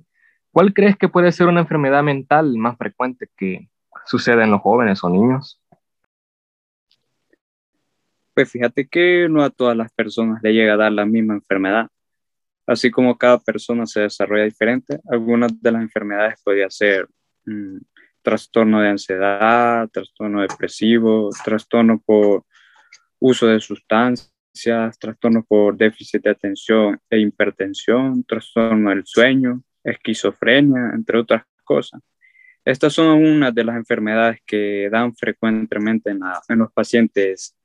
¿Cuál 0.51 0.75
crees 0.75 0.95
que 0.95 1.09
puede 1.09 1.31
ser 1.31 1.47
una 1.47 1.61
enfermedad 1.61 2.03
mental 2.03 2.55
más 2.55 2.77
frecuente 2.77 3.27
que 3.35 3.67
sucede 4.07 4.43
en 4.43 4.51
los 4.51 4.61
jóvenes 4.61 5.03
o 5.03 5.09
niños? 5.09 5.61
Pues 8.33 8.51
fíjate 8.51 8.87
que 8.87 9.27
no 9.29 9.43
a 9.43 9.49
todas 9.49 9.75
las 9.75 9.91
personas 9.91 10.41
le 10.43 10.53
llega 10.53 10.73
a 10.73 10.77
dar 10.77 10.91
la 10.91 11.05
misma 11.05 11.33
enfermedad. 11.33 11.87
Así 12.67 12.91
como 12.91 13.17
cada 13.17 13.39
persona 13.39 13.85
se 13.85 14.01
desarrolla 14.01 14.43
diferente, 14.43 14.99
algunas 15.09 15.59
de 15.61 15.71
las 15.71 15.81
enfermedades 15.81 16.41
podrían 16.43 16.69
ser 16.69 17.07
mm, 17.45 17.77
trastorno 18.21 18.81
de 18.81 18.89
ansiedad, 18.89 19.87
trastorno 19.89 20.41
depresivo, 20.41 21.29
trastorno 21.43 22.01
por 22.05 22.43
uso 23.19 23.47
de 23.47 23.59
sustancias, 23.59 24.99
trastorno 24.99 25.43
por 25.47 25.77
déficit 25.77 26.23
de 26.23 26.31
atención 26.31 26.99
e 27.09 27.19
hipertensión, 27.19 28.23
trastorno 28.25 28.89
del 28.89 29.05
sueño, 29.05 29.63
esquizofrenia, 29.83 30.91
entre 30.93 31.19
otras 31.19 31.43
cosas. 31.63 32.01
Estas 32.67 32.91
son 32.91 33.23
unas 33.23 33.55
de 33.55 33.63
las 33.63 33.77
enfermedades 33.77 34.41
que 34.45 34.89
dan 34.91 35.15
frecuentemente 35.15 36.09
en, 36.09 36.19
los 36.59 36.73
pacientes 36.73 37.55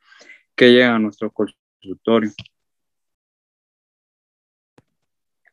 que 0.55 0.71
llegan 0.71 0.95
a 0.95 0.99
nuestro 1.01 1.29
consultorio. 1.33 2.31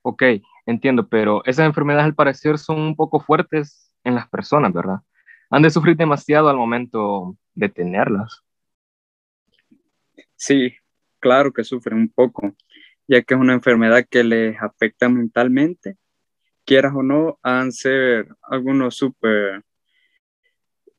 Ok, 0.03 0.22
entiendo, 0.68 1.10
pero 1.10 1.44
esas 1.46 1.65
enfermedades 1.65 2.06
al 2.06 2.13
parecer 2.13 2.60
son 2.60 2.79
un 2.79 2.96
poco 2.96 3.20
fuertes 3.20 3.91
en 4.03 4.13
las 4.13 4.29
personas, 4.29 4.72
¿verdad? 4.72 5.00
Han 5.50 5.63
de 5.63 5.72
sufrir 5.72 5.98
demasiado 5.98 6.48
al 6.48 6.58
momento 6.58 7.36
de 7.56 7.70
tenerlas. 7.70 8.44
Sí, 10.36 10.75
claro 11.18 11.51
que 11.51 11.63
sufren 11.63 11.98
un 11.98 12.10
poco, 12.10 12.56
ya 13.08 13.24
que 13.24 13.34
es 13.34 13.39
una 13.39 13.53
enfermedad 13.53 14.06
que 14.08 14.24
les 14.24 14.62
afecta 14.62 15.10
mentalmente 15.10 15.98
quieras 16.69 16.93
o 16.95 17.01
no, 17.01 17.39
han 17.41 17.71
ser 17.71 18.27
algunos 18.43 18.95
súper, 18.95 19.63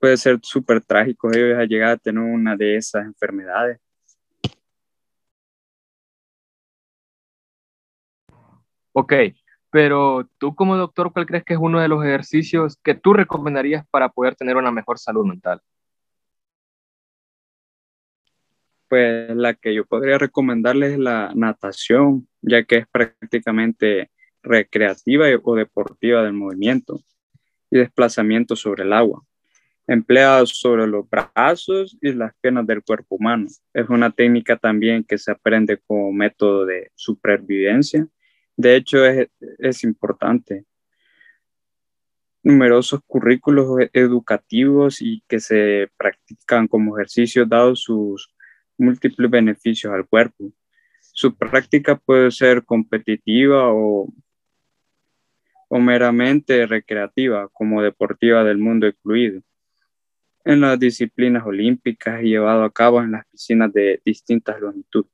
puede 0.00 0.16
ser 0.16 0.40
súper 0.42 0.80
trágicos 0.82 1.36
ellos 1.36 1.56
a 1.58 1.64
llegar 1.64 1.90
a 1.90 1.96
tener 1.96 2.24
una 2.24 2.56
de 2.56 2.76
esas 2.76 3.04
enfermedades. 3.06 3.78
Ok, 8.92 9.12
pero 9.70 10.28
tú 10.38 10.56
como 10.56 10.76
doctor, 10.76 11.12
¿cuál 11.12 11.26
crees 11.26 11.44
que 11.44 11.54
es 11.54 11.60
uno 11.62 11.80
de 11.80 11.86
los 11.86 12.04
ejercicios 12.04 12.76
que 12.82 12.96
tú 12.96 13.12
recomendarías 13.12 13.86
para 13.90 14.08
poder 14.08 14.34
tener 14.34 14.56
una 14.56 14.72
mejor 14.72 14.98
salud 14.98 15.24
mental? 15.24 15.60
Pues 18.88 19.30
la 19.36 19.54
que 19.54 19.72
yo 19.72 19.86
podría 19.86 20.18
recomendarles 20.18 20.94
es 20.94 20.98
la 20.98 21.32
natación, 21.36 22.26
ya 22.42 22.64
que 22.64 22.78
es 22.78 22.88
prácticamente 22.88 24.10
recreativa 24.42 25.26
o 25.42 25.54
deportiva 25.54 26.22
del 26.22 26.32
movimiento 26.32 27.00
y 27.70 27.78
desplazamiento 27.78 28.56
sobre 28.56 28.84
el 28.84 28.92
agua, 28.92 29.22
empleada 29.86 30.44
sobre 30.46 30.86
los 30.86 31.08
brazos 31.08 31.96
y 32.00 32.12
las 32.12 32.32
piernas 32.40 32.66
del 32.66 32.82
cuerpo 32.82 33.16
humano. 33.16 33.46
Es 33.72 33.88
una 33.88 34.10
técnica 34.10 34.56
también 34.56 35.04
que 35.04 35.18
se 35.18 35.30
aprende 35.30 35.78
como 35.86 36.12
método 36.12 36.66
de 36.66 36.90
supervivencia. 36.94 38.06
De 38.56 38.76
hecho, 38.76 39.04
es, 39.04 39.84
importante. 39.84 40.64
Numerosos 42.42 43.00
currículos 43.06 43.66
educativos 43.92 45.02
y 45.02 45.22
que 45.28 45.40
se 45.40 45.88
practican 45.96 46.66
como 46.68 46.98
ejercicios 46.98 47.48
dados 47.48 47.82
sus 47.82 48.34
múltiples 48.78 49.30
beneficios 49.30 49.92
al 49.92 50.06
cuerpo 50.08 50.50
Su 51.00 51.36
práctica 51.36 51.96
puede 51.96 52.30
ser 52.30 52.64
competitiva 52.64 53.72
o, 53.72 54.10
o 55.70 55.78
meramente 55.78 56.66
recreativa, 56.66 57.48
como 57.52 57.80
deportiva 57.80 58.42
del 58.42 58.58
mundo 58.58 58.88
incluido. 58.88 59.40
En 60.44 60.60
las 60.62 60.78
disciplinas 60.80 61.46
olímpicas 61.46 62.22
y 62.22 62.30
llevado 62.30 62.64
a 62.64 62.72
cabo 62.72 63.00
en 63.00 63.12
las 63.12 63.24
piscinas 63.26 63.72
de 63.72 64.02
distintas 64.04 64.60
longitudes. 64.60 65.12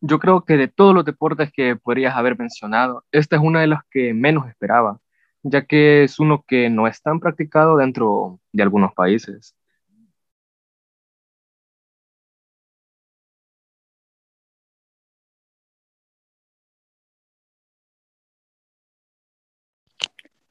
Yo 0.00 0.18
creo 0.18 0.44
que 0.44 0.56
de 0.56 0.66
todos 0.66 0.92
los 0.92 1.04
deportes 1.04 1.52
que 1.52 1.76
podrías 1.76 2.16
haber 2.16 2.36
mencionado, 2.36 3.04
este 3.12 3.36
es 3.36 3.42
uno 3.42 3.60
de 3.60 3.68
los 3.68 3.78
que 3.90 4.12
menos 4.12 4.48
esperaba, 4.48 4.98
ya 5.42 5.64
que 5.66 6.02
es 6.02 6.18
uno 6.18 6.44
que 6.48 6.68
no 6.68 6.88
es 6.88 7.00
tan 7.00 7.20
practicado 7.20 7.76
dentro 7.76 8.40
de 8.52 8.62
algunos 8.64 8.92
países. 8.92 9.54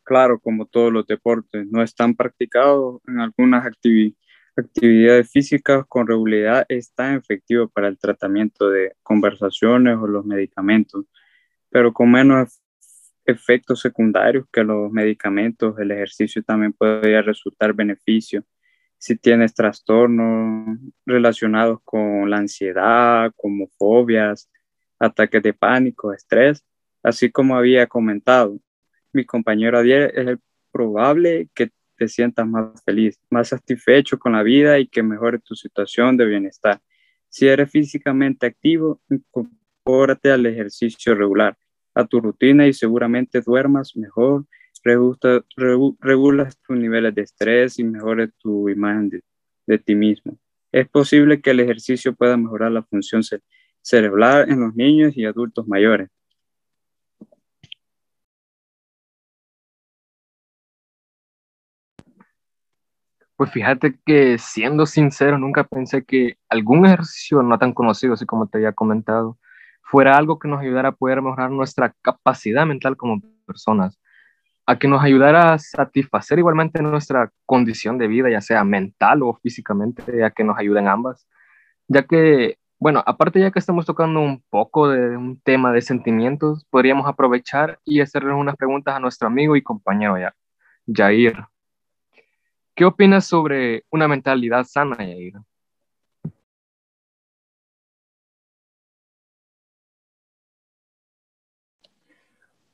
Claro, 0.09 0.39
como 0.39 0.65
todos 0.65 0.91
los 0.91 1.05
deportes, 1.05 1.67
no 1.67 1.83
están 1.83 2.15
practicados 2.15 2.99
en 3.07 3.19
algunas 3.19 3.63
actividades 3.63 4.17
actividades 4.57 5.31
físicas 5.31 5.85
con 5.87 6.07
regularidad 6.07 6.65
es 6.67 6.91
tan 6.95 7.15
efectivo 7.15 7.69
para 7.69 7.87
el 7.87 7.99
tratamiento 7.99 8.71
de 8.71 8.93
conversaciones 9.03 9.97
o 9.97 10.07
los 10.07 10.25
medicamentos, 10.25 11.05
pero 11.69 11.93
con 11.93 12.11
menos 12.11 12.59
efectos 13.23 13.81
secundarios 13.81 14.47
que 14.51 14.63
los 14.63 14.91
medicamentos, 14.91 15.77
el 15.77 15.91
ejercicio 15.91 16.41
también 16.41 16.73
podría 16.73 17.21
resultar 17.21 17.73
beneficio 17.73 18.43
si 18.97 19.15
tienes 19.15 19.53
trastornos 19.53 20.79
relacionados 21.05 21.81
con 21.85 22.31
la 22.31 22.37
ansiedad, 22.37 23.31
como 23.37 23.67
fobias, 23.77 24.49
ataques 24.97 25.43
de 25.43 25.53
pánico, 25.53 26.11
estrés, 26.13 26.65
así 27.03 27.31
como 27.31 27.55
había 27.55 27.85
comentado. 27.85 28.59
Mi 29.13 29.25
compañero 29.25 29.79
Adiel, 29.79 30.11
es 30.15 30.37
probable 30.71 31.49
que 31.53 31.71
te 31.97 32.07
sientas 32.07 32.47
más 32.47 32.81
feliz, 32.83 33.19
más 33.29 33.49
satisfecho 33.49 34.17
con 34.17 34.33
la 34.33 34.43
vida 34.43 34.79
y 34.79 34.87
que 34.87 35.03
mejore 35.03 35.39
tu 35.39 35.55
situación 35.55 36.15
de 36.17 36.25
bienestar. 36.25 36.81
Si 37.27 37.47
eres 37.47 37.69
físicamente 37.69 38.47
activo, 38.47 39.01
incorpórate 39.09 40.31
al 40.31 40.45
ejercicio 40.45 41.13
regular, 41.13 41.57
a 41.93 42.05
tu 42.05 42.21
rutina 42.21 42.67
y 42.67 42.73
seguramente 42.73 43.41
duermas 43.41 43.95
mejor, 43.95 44.45
regulas 44.83 46.57
tus 46.61 46.77
niveles 46.77 47.13
de 47.13 47.21
estrés 47.21 47.79
y 47.79 47.83
mejores 47.83 48.29
tu 48.37 48.69
imagen 48.69 49.09
de, 49.09 49.23
de, 49.67 49.77
ti 49.77 49.95
mismo. 49.95 50.37
Es 50.71 50.87
posible 50.87 51.41
que 51.41 51.51
el 51.51 51.59
ejercicio 51.59 52.15
pueda 52.15 52.37
mejorar 52.37 52.71
la 52.71 52.83
función 52.83 53.21
cerebral 53.81 54.49
en 54.49 54.61
los 54.61 54.75
niños 54.75 55.17
y 55.17 55.25
adultos 55.25 55.67
mayores. 55.67 56.09
Pues 63.39 63.51
fíjate 63.51 63.98
que 64.05 64.38
siendo 64.38 64.86
sincero, 64.86 65.38
nunca 65.38 65.63
pensé 65.63 66.03
que 66.03 66.36
algún 66.50 66.86
ejercicio 66.86 67.41
no 67.41 67.58
tan 67.58 67.72
conocido, 67.74 68.15
así 68.15 68.25
como 68.25 68.48
te 68.48 68.58
había 68.58 68.74
comentado, 68.74 69.38
fuera 69.81 70.17
algo 70.17 70.39
que 70.39 70.50
nos 70.50 70.60
ayudara 70.60 70.89
a 70.89 70.91
poder 70.91 71.22
mejorar 71.22 71.50
nuestra 71.50 71.96
capacidad 72.01 72.65
mental 72.65 72.98
como 72.98 73.22
personas, 73.46 73.98
a 74.65 74.77
que 74.77 74.89
nos 74.89 75.01
ayudara 75.01 75.53
a 75.53 75.58
satisfacer 75.58 76.38
igualmente 76.39 76.81
nuestra 76.81 77.31
condición 77.46 77.98
de 77.98 78.10
vida, 78.10 78.29
ya 78.29 78.41
sea 78.41 78.65
mental 78.65 79.24
o 79.24 79.34
físicamente, 79.41 80.22
a 80.25 80.31
que 80.31 80.43
nos 80.43 80.58
ayuden 80.60 80.89
ambas, 80.89 81.25
ya 81.88 82.03
que, 82.03 82.58
bueno, 82.77 83.01
aparte 83.05 83.39
ya 83.39 83.51
que 83.51 83.60
estamos 83.60 83.86
tocando 83.86 84.19
un 84.19 84.43
poco 84.50 84.89
de 84.89 85.15
un 85.15 85.39
tema 85.39 85.72
de 85.72 85.81
sentimientos, 85.81 86.65
podríamos 86.69 87.08
aprovechar 87.08 87.79
y 87.86 88.01
hacerle 88.01 88.33
unas 88.33 88.57
preguntas 88.57 88.98
a 88.98 89.00
nuestro 89.00 89.29
amigo 89.29 89.55
y 89.55 89.61
compañero 89.61 90.18
Jair. 90.94 91.46
¿Qué 92.79 92.85
opinas 92.85 93.25
sobre 93.25 93.83
una 93.89 94.07
mentalidad 94.07 94.63
sana, 94.63 94.96
Yair? 95.00 95.33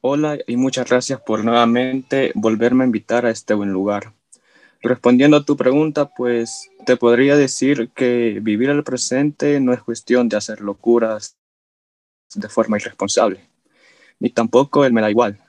Hola 0.02 0.38
y 0.46 0.58
muchas 0.58 0.88
gracias 0.88 1.20
por 1.22 1.44
nuevamente 1.44 2.32
volverme 2.36 2.84
a 2.84 2.86
invitar 2.86 3.26
a 3.26 3.32
este 3.32 3.56
buen 3.56 3.72
lugar. 3.72 4.14
Respondiendo 4.84 5.38
a 5.38 5.44
tu 5.44 5.58
pregunta, 5.58 6.12
pues 6.16 6.70
te 6.86 6.98
podría 6.98 7.36
decir 7.36 7.90
que 7.96 8.40
vivir 8.44 8.70
el 8.70 8.84
presente 8.84 9.60
no 9.60 9.74
es 9.74 9.82
cuestión 9.82 10.30
de 10.30 10.38
hacer 10.38 10.62
locuras 10.62 11.36
de 12.36 12.48
forma 12.48 12.78
irresponsable, 12.78 13.40
ni 14.20 14.30
tampoco 14.30 14.86
el 14.86 14.94
me 14.94 15.02
da 15.02 15.10
igual. 15.10 15.45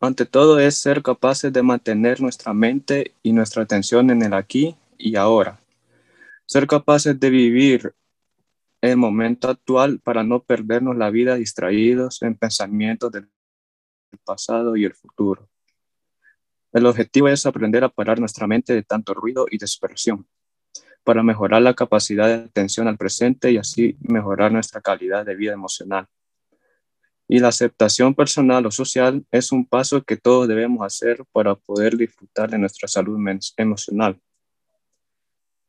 Ante 0.00 0.26
todo 0.26 0.60
es 0.60 0.78
ser 0.78 1.02
capaces 1.02 1.52
de 1.52 1.62
mantener 1.62 2.20
nuestra 2.20 2.54
mente 2.54 3.14
y 3.22 3.32
nuestra 3.32 3.64
atención 3.64 4.10
en 4.10 4.22
el 4.22 4.32
aquí 4.32 4.76
y 4.96 5.16
ahora. 5.16 5.60
Ser 6.46 6.68
capaces 6.68 7.18
de 7.18 7.30
vivir 7.30 7.94
el 8.80 8.96
momento 8.96 9.48
actual 9.48 9.98
para 9.98 10.22
no 10.22 10.40
perdernos 10.40 10.96
la 10.96 11.10
vida 11.10 11.34
distraídos 11.34 12.22
en 12.22 12.36
pensamientos 12.36 13.10
del 13.10 13.28
pasado 14.24 14.76
y 14.76 14.84
el 14.84 14.94
futuro. 14.94 15.48
El 16.72 16.86
objetivo 16.86 17.28
es 17.28 17.44
aprender 17.44 17.82
a 17.82 17.88
parar 17.88 18.20
nuestra 18.20 18.46
mente 18.46 18.74
de 18.74 18.84
tanto 18.84 19.14
ruido 19.14 19.46
y 19.50 19.58
dispersión 19.58 20.28
para 21.02 21.24
mejorar 21.24 21.62
la 21.62 21.74
capacidad 21.74 22.28
de 22.28 22.34
atención 22.34 22.86
al 22.86 22.98
presente 22.98 23.50
y 23.50 23.56
así 23.56 23.96
mejorar 24.00 24.52
nuestra 24.52 24.80
calidad 24.80 25.26
de 25.26 25.34
vida 25.34 25.54
emocional. 25.54 26.06
Y 27.28 27.40
la 27.40 27.48
aceptación 27.48 28.14
personal 28.14 28.64
o 28.64 28.70
social 28.70 29.24
es 29.30 29.52
un 29.52 29.66
paso 29.66 30.02
que 30.02 30.16
todos 30.16 30.48
debemos 30.48 30.84
hacer 30.84 31.24
para 31.30 31.54
poder 31.54 31.96
disfrutar 31.96 32.50
de 32.50 32.58
nuestra 32.58 32.88
salud 32.88 33.18
emocional. 33.58 34.18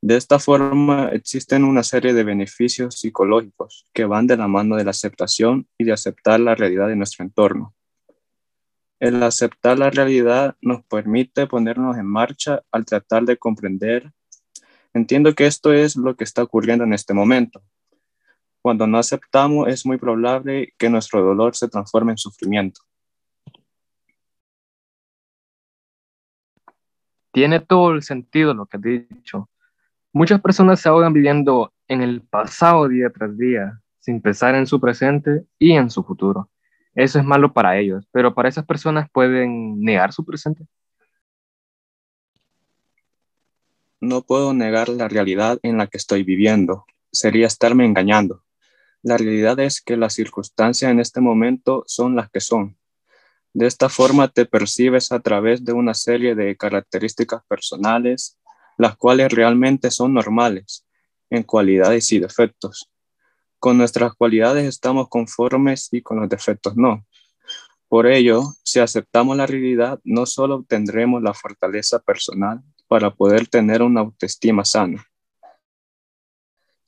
De 0.02 0.16
esta 0.16 0.40
forma, 0.40 1.10
existen 1.10 1.66
una 1.66 1.84
serie 1.84 2.14
de 2.14 2.24
beneficios 2.24 2.96
psicológicos 2.96 3.86
que 3.94 4.06
van 4.06 4.28
de 4.28 4.38
la 4.38 4.48
mano 4.48 4.78
de 4.78 4.86
la 4.86 4.92
aceptación 4.92 5.68
y 5.78 5.84
de 5.84 5.92
aceptar 5.92 6.40
la 6.40 6.56
realidad 6.56 6.88
de 6.88 6.96
nuestro 6.96 7.26
entorno. 7.26 7.76
El 9.02 9.22
aceptar 9.22 9.78
la 9.78 9.90
realidad 9.90 10.56
nos 10.62 10.86
permite 10.86 11.48
ponernos 11.48 11.98
en 11.98 12.06
marcha 12.06 12.62
al 12.72 12.86
tratar 12.86 13.26
de 13.26 13.36
comprender. 13.36 14.12
Entiendo 14.94 15.36
que 15.36 15.46
esto 15.46 15.74
es 15.74 15.98
lo 15.98 16.16
que 16.16 16.24
está 16.24 16.44
ocurriendo 16.44 16.86
en 16.86 16.94
este 16.94 17.14
momento, 17.14 17.62
cuando 18.62 18.88
no 18.88 18.98
aceptamos, 18.98 19.68
es 19.68 19.86
muy 19.86 19.98
probable 19.98 20.74
que 20.78 20.90
nuestro 20.90 21.24
dolor 21.24 21.56
se 21.56 21.68
transforme 21.68 22.12
en 22.12 22.18
sufrimiento. 22.18 22.82
Tiene 27.32 27.60
todo 27.60 27.92
el 27.92 28.04
sentido 28.04 28.54
lo 28.54 28.66
que 28.66 28.78
has 28.78 28.84
dicho. 28.84 29.50
Muchas 30.12 30.42
personas 30.42 30.80
se 30.80 30.90
ahogan 30.90 31.14
viviendo 31.14 31.72
en 31.88 32.02
el 32.02 32.22
pasado 32.22 32.88
día 32.88 33.10
tras 33.12 33.38
día, 33.38 33.80
sin 34.00 34.22
pensar 34.22 34.56
en 34.56 34.66
su 34.66 34.80
presente 34.80 35.46
y 35.60 35.74
en 35.74 35.90
su 35.90 36.04
futuro. 36.04 36.50
Eso 36.96 37.20
es 37.20 37.26
malo 37.26 37.54
para 37.54 37.78
ellos, 37.78 38.06
pero 38.12 38.34
para 38.34 38.50
esas 38.50 38.66
personas 38.66 39.10
pueden 39.12 39.80
negar 39.82 40.12
su 40.12 40.26
presente. 40.26 40.66
No 44.02 44.22
puedo 44.22 44.54
negar 44.54 44.90
la 44.90 45.08
realidad 45.08 45.60
en 45.62 45.78
la 45.78 45.88
que 45.88 45.98
estoy 45.98 46.24
viviendo. 46.24 46.86
Sería 47.12 47.48
estarme 47.48 47.86
engañando. 47.86 48.44
La 49.02 49.18
realidad 49.18 49.60
es 49.60 49.82
que 49.82 49.96
las 49.96 50.14
circunstancias 50.14 50.92
en 50.92 51.00
este 51.00 51.22
momento 51.22 51.84
son 51.88 52.16
las 52.16 52.30
que 52.30 52.42
son. 52.42 52.78
De 53.54 53.66
esta 53.66 53.88
forma 53.88 54.28
te 54.28 54.46
percibes 54.46 55.12
a 55.12 55.22
través 55.22 55.64
de 55.64 55.74
una 55.74 55.94
serie 55.94 56.36
de 56.36 56.58
características 56.58 57.42
personales, 57.48 58.38
las 58.78 58.98
cuales 58.98 59.32
realmente 59.32 59.90
son 59.90 60.14
normales 60.14 60.86
en 61.30 61.44
cualidades 61.44 62.12
y 62.12 62.20
defectos. 62.20 62.92
Con 63.58 63.78
nuestras 63.78 64.14
cualidades 64.14 64.66
estamos 64.66 65.10
conformes 65.10 65.90
y 65.92 66.02
con 66.02 66.20
los 66.20 66.30
defectos 66.30 66.76
no. 66.76 67.06
Por 67.88 68.06
ello, 68.06 68.44
si 68.64 68.80
aceptamos 68.80 69.36
la 69.36 69.48
realidad, 69.48 70.00
no 70.04 70.26
solo 70.26 70.56
obtendremos 70.56 71.24
la 71.24 71.34
fortaleza 71.34 72.00
personal 72.00 72.62
para 72.88 73.14
poder 73.14 73.48
tener 73.48 73.82
una 73.82 74.02
autoestima 74.02 74.64
sana, 74.64 75.09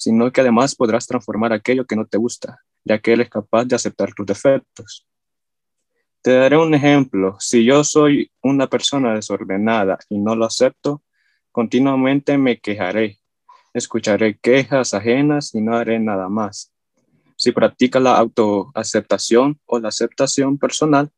sino 0.02 0.32
que 0.32 0.42
además 0.42 0.74
podrás 0.74 1.06
transformar 1.06 1.54
aquello 1.54 1.86
que 1.86 1.96
no 1.96 2.08
te 2.08 2.18
gusta, 2.18 2.60
ya 2.84 2.98
que 2.98 3.14
Él 3.14 3.22
es 3.22 3.30
capaz 3.30 3.66
de 3.66 3.76
aceptar 3.76 4.16
tus 4.16 4.26
defectos. 4.26 5.06
Te 6.24 6.32
daré 6.32 6.58
un 6.58 6.74
ejemplo. 6.74 7.38
Si 7.40 7.64
yo 7.64 7.84
soy 7.84 8.32
una 8.42 8.66
persona 8.66 9.14
desordenada 9.14 10.00
y 10.10 10.18
no 10.18 10.36
lo 10.36 10.46
acepto, 10.46 11.04
continuamente 11.52 12.36
me 12.40 12.60
quejaré, 12.60 13.20
escucharé 13.76 14.40
quejas 14.40 14.96
ajenas 14.96 15.54
y 15.54 15.62
no 15.62 15.76
haré 15.76 16.00
nada 16.00 16.30
más. 16.30 16.74
Si 17.36 17.52
practicas 17.52 18.02
la 18.02 18.18
autoaceptación 18.18 19.60
o 19.68 19.78
la 19.78 19.90
aceptación 19.90 20.58
personal, 20.58 21.12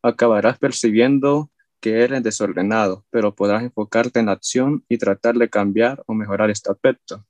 acabarás 0.00 0.58
percibiendo 0.58 1.50
que 1.82 2.00
eres 2.00 2.22
desordenado, 2.22 3.04
pero 3.10 3.34
podrás 3.34 3.62
enfocarte 3.62 4.20
en 4.20 4.26
la 4.26 4.32
acción 4.32 4.86
y 4.88 4.96
tratar 4.96 5.34
de 5.34 5.50
cambiar 5.50 6.02
o 6.06 6.14
mejorar 6.14 6.48
este 6.48 6.72
aspecto. 6.72 7.22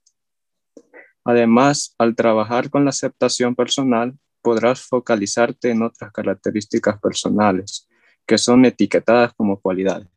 Además, 1.27 1.95
al 1.99 2.15
trabajar 2.15 2.71
con 2.71 2.85
la 2.85 2.91
aceptación 2.91 3.57
personal, 3.57 4.17
podrás 4.43 4.81
focalizarte 4.83 5.71
en 5.71 5.83
otras 5.83 6.13
características 6.13 7.01
personales 7.01 7.89
que 8.25 8.39
son 8.39 8.65
etiquetadas 8.65 9.35
como 9.35 9.61
cualidades. 9.61 10.09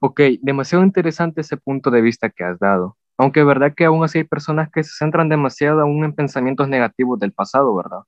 Ok, 0.00 0.20
demasiado 0.40 0.84
interesante 0.84 1.42
ese 1.42 1.56
punto 1.58 1.90
de 1.90 2.00
vista 2.00 2.30
que 2.30 2.44
has 2.44 2.58
dado. 2.58 2.96
Aunque 3.18 3.40
es 3.40 3.46
verdad 3.46 3.74
que 3.76 3.84
aún 3.84 4.04
así 4.04 4.18
hay 4.18 4.24
personas 4.24 4.70
que 4.70 4.82
se 4.82 4.92
centran 4.96 5.28
demasiado 5.28 5.80
aún 5.82 6.04
en 6.04 6.14
pensamientos 6.14 6.68
negativos 6.68 7.18
del 7.18 7.32
pasado, 7.32 7.74
¿verdad? 7.76 8.00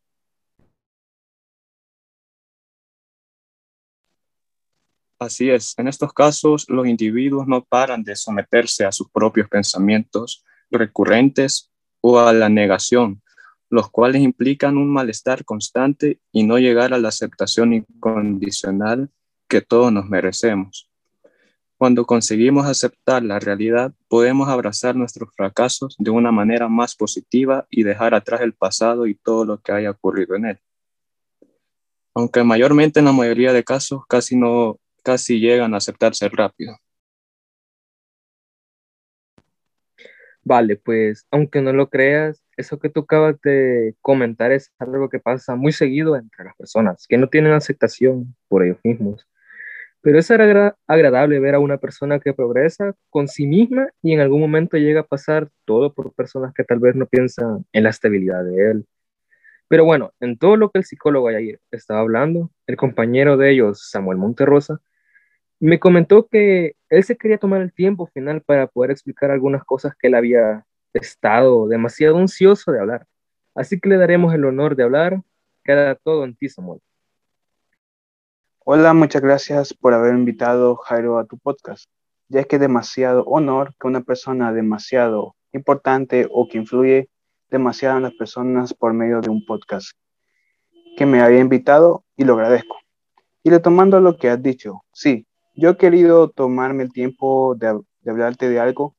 Así 5.18 5.50
es, 5.50 5.74
en 5.76 5.88
estos 5.88 6.12
casos 6.12 6.66
los 6.68 6.86
individuos 6.86 7.48
no 7.48 7.64
paran 7.64 8.04
de 8.04 8.14
someterse 8.14 8.84
a 8.84 8.92
sus 8.92 9.10
propios 9.10 9.48
pensamientos 9.48 10.44
recurrentes 10.70 11.72
o 12.00 12.20
a 12.20 12.32
la 12.32 12.48
negación, 12.48 13.20
los 13.68 13.90
cuales 13.90 14.22
implican 14.22 14.76
un 14.76 14.88
malestar 14.88 15.44
constante 15.44 16.20
y 16.30 16.44
no 16.44 16.58
llegar 16.58 16.94
a 16.94 16.98
la 16.98 17.08
aceptación 17.08 17.72
incondicional 17.72 19.10
que 19.48 19.60
todos 19.60 19.92
nos 19.92 20.06
merecemos. 20.08 20.88
Cuando 21.78 22.06
conseguimos 22.06 22.66
aceptar 22.66 23.24
la 23.24 23.40
realidad, 23.40 23.92
podemos 24.08 24.48
abrazar 24.48 24.94
nuestros 24.94 25.34
fracasos 25.34 25.96
de 25.98 26.10
una 26.10 26.30
manera 26.30 26.68
más 26.68 26.94
positiva 26.94 27.66
y 27.70 27.82
dejar 27.82 28.14
atrás 28.14 28.40
el 28.42 28.52
pasado 28.52 29.06
y 29.06 29.14
todo 29.14 29.44
lo 29.44 29.60
que 29.60 29.72
haya 29.72 29.90
ocurrido 29.90 30.36
en 30.36 30.46
él. 30.46 30.58
Aunque 32.14 32.42
mayormente 32.44 33.00
en 33.00 33.06
la 33.06 33.12
mayoría 33.12 33.52
de 33.52 33.64
casos 33.64 34.02
casi 34.08 34.36
no 34.36 34.78
casi 35.08 35.40
llegan 35.40 35.72
a 35.72 35.78
aceptarse 35.78 36.28
rápido. 36.28 36.76
Vale, 40.44 40.76
pues 40.76 41.26
aunque 41.30 41.62
no 41.62 41.72
lo 41.72 41.88
creas, 41.88 42.42
eso 42.58 42.78
que 42.78 42.90
tú 42.90 43.00
acabas 43.00 43.40
de 43.42 43.94
comentar 44.02 44.52
es 44.52 44.70
algo 44.78 45.08
que 45.08 45.18
pasa 45.18 45.56
muy 45.56 45.72
seguido 45.72 46.14
entre 46.16 46.44
las 46.44 46.54
personas, 46.56 47.06
que 47.08 47.16
no 47.16 47.28
tienen 47.30 47.52
aceptación 47.52 48.36
por 48.48 48.64
ellos 48.64 48.78
mismos. 48.84 49.26
Pero 50.02 50.18
es 50.18 50.30
agradable 50.30 51.40
ver 51.40 51.54
a 51.54 51.58
una 51.58 51.78
persona 51.78 52.20
que 52.20 52.34
progresa 52.34 52.94
con 53.08 53.28
sí 53.28 53.46
misma 53.46 53.88
y 54.02 54.12
en 54.12 54.20
algún 54.20 54.40
momento 54.40 54.76
llega 54.76 55.00
a 55.00 55.06
pasar 55.06 55.48
todo 55.64 55.94
por 55.94 56.12
personas 56.12 56.52
que 56.54 56.64
tal 56.64 56.80
vez 56.80 56.94
no 56.96 57.06
piensan 57.06 57.64
en 57.72 57.84
la 57.84 57.90
estabilidad 57.90 58.44
de 58.44 58.70
él. 58.72 58.86
Pero 59.68 59.84
bueno, 59.86 60.12
en 60.20 60.36
todo 60.38 60.56
lo 60.56 60.70
que 60.70 60.80
el 60.80 60.84
psicólogo 60.84 61.28
ayer 61.28 61.60
estaba 61.70 62.00
hablando, 62.00 62.50
el 62.66 62.76
compañero 62.76 63.38
de 63.38 63.52
ellos, 63.52 63.90
Samuel 63.90 64.18
Monterrosa, 64.18 64.80
me 65.60 65.80
comentó 65.80 66.28
que 66.28 66.76
él 66.88 67.04
se 67.04 67.16
quería 67.16 67.38
tomar 67.38 67.62
el 67.62 67.72
tiempo 67.72 68.06
final 68.06 68.42
para 68.42 68.66
poder 68.66 68.90
explicar 68.90 69.30
algunas 69.30 69.64
cosas 69.64 69.94
que 69.98 70.06
él 70.08 70.14
había 70.14 70.64
estado 70.92 71.66
demasiado 71.66 72.18
ansioso 72.18 72.72
de 72.72 72.80
hablar. 72.80 73.06
Así 73.54 73.80
que 73.80 73.88
le 73.88 73.96
daremos 73.96 74.32
el 74.34 74.44
honor 74.44 74.76
de 74.76 74.84
hablar. 74.84 75.20
Queda 75.64 75.96
todo 75.96 76.24
en 76.24 76.36
ti, 76.36 76.48
Samuel. 76.48 76.80
Hola, 78.64 78.92
muchas 78.94 79.22
gracias 79.22 79.74
por 79.74 79.94
haber 79.94 80.14
invitado 80.14 80.76
Jairo 80.76 81.18
a 81.18 81.24
tu 81.24 81.38
podcast, 81.38 81.86
ya 82.28 82.44
que 82.44 82.56
es 82.56 82.60
demasiado 82.60 83.24
honor 83.24 83.74
que 83.80 83.86
una 83.86 84.02
persona 84.02 84.52
demasiado 84.52 85.34
importante 85.52 86.28
o 86.30 86.48
que 86.48 86.58
influye 86.58 87.08
demasiado 87.50 87.96
en 87.96 88.02
las 88.04 88.14
personas 88.14 88.74
por 88.74 88.92
medio 88.92 89.20
de 89.20 89.30
un 89.30 89.44
podcast 89.46 89.92
que 90.96 91.06
me 91.06 91.20
había 91.20 91.40
invitado 91.40 92.04
y 92.16 92.24
lo 92.24 92.34
agradezco. 92.34 92.76
Y 93.42 93.50
retomando 93.50 94.00
lo 94.00 94.18
que 94.18 94.28
has 94.28 94.42
dicho, 94.42 94.84
sí, 94.92 95.26
yo 95.58 95.70
he 95.70 95.76
querido 95.76 96.30
tomarme 96.30 96.84
el 96.84 96.92
tiempo 96.92 97.56
de, 97.56 97.80
hablarte 98.06 98.48
de 98.48 98.60
algo 98.60 98.94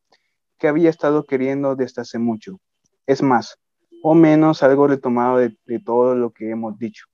que 0.58 0.68
había 0.68 0.90
estado 0.90 1.26
queriendo 1.26 1.78
desde 1.78 2.02
hace 2.02 2.20
mucho. 2.20 2.60
Es 3.08 3.24
más, 3.24 3.58
o 4.04 4.14
menos 4.14 4.62
algo 4.62 4.86
retomado 4.86 5.38
de, 5.38 5.56
todo 5.86 6.16
lo 6.16 6.32
que 6.32 6.50
hemos 6.50 6.78
dicho 6.78 7.06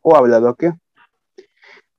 o 0.00 0.16
hablado 0.16 0.48
aquí. 0.48 0.68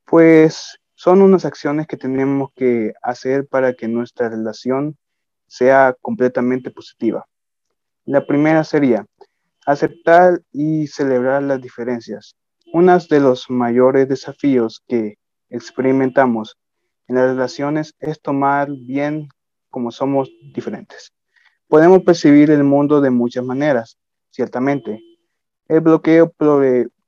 Pues 0.05 0.79
son 0.95 1.21
unas 1.21 1.45
acciones 1.45 1.85
que 1.85 1.95
tenemos 1.95 2.49
que 2.55 2.93
hacer 3.03 3.47
para 3.47 3.73
que 3.73 3.87
nuestra 3.87 4.27
relación 4.27 4.97
sea 5.45 5.95
completamente 6.01 6.71
positiva. 6.71 7.27
La 8.05 8.25
primera 8.25 8.63
sería 8.63 9.05
aceptar 9.67 10.41
y 10.51 10.87
celebrar 10.87 11.43
las 11.43 11.61
diferencias. 11.61 12.35
Uno 12.73 12.97
de 12.97 13.19
los 13.19 13.47
mayores 13.51 14.09
desafíos 14.09 14.81
que 14.87 15.19
experimentamos 15.51 16.57
en 17.07 17.15
las 17.15 17.31
relaciones 17.31 17.93
es 17.99 18.19
tomar 18.21 18.69
bien 18.71 19.29
como 19.69 19.91
somos 19.91 20.29
diferentes. 20.53 21.13
Podemos 21.67 22.03
percibir 22.03 22.51
el 22.51 22.63
mundo 22.63 23.01
de 23.01 23.09
muchas 23.09 23.43
maneras, 23.43 23.97
ciertamente. 24.29 25.01
El 25.67 25.81
bloqueo 25.81 26.31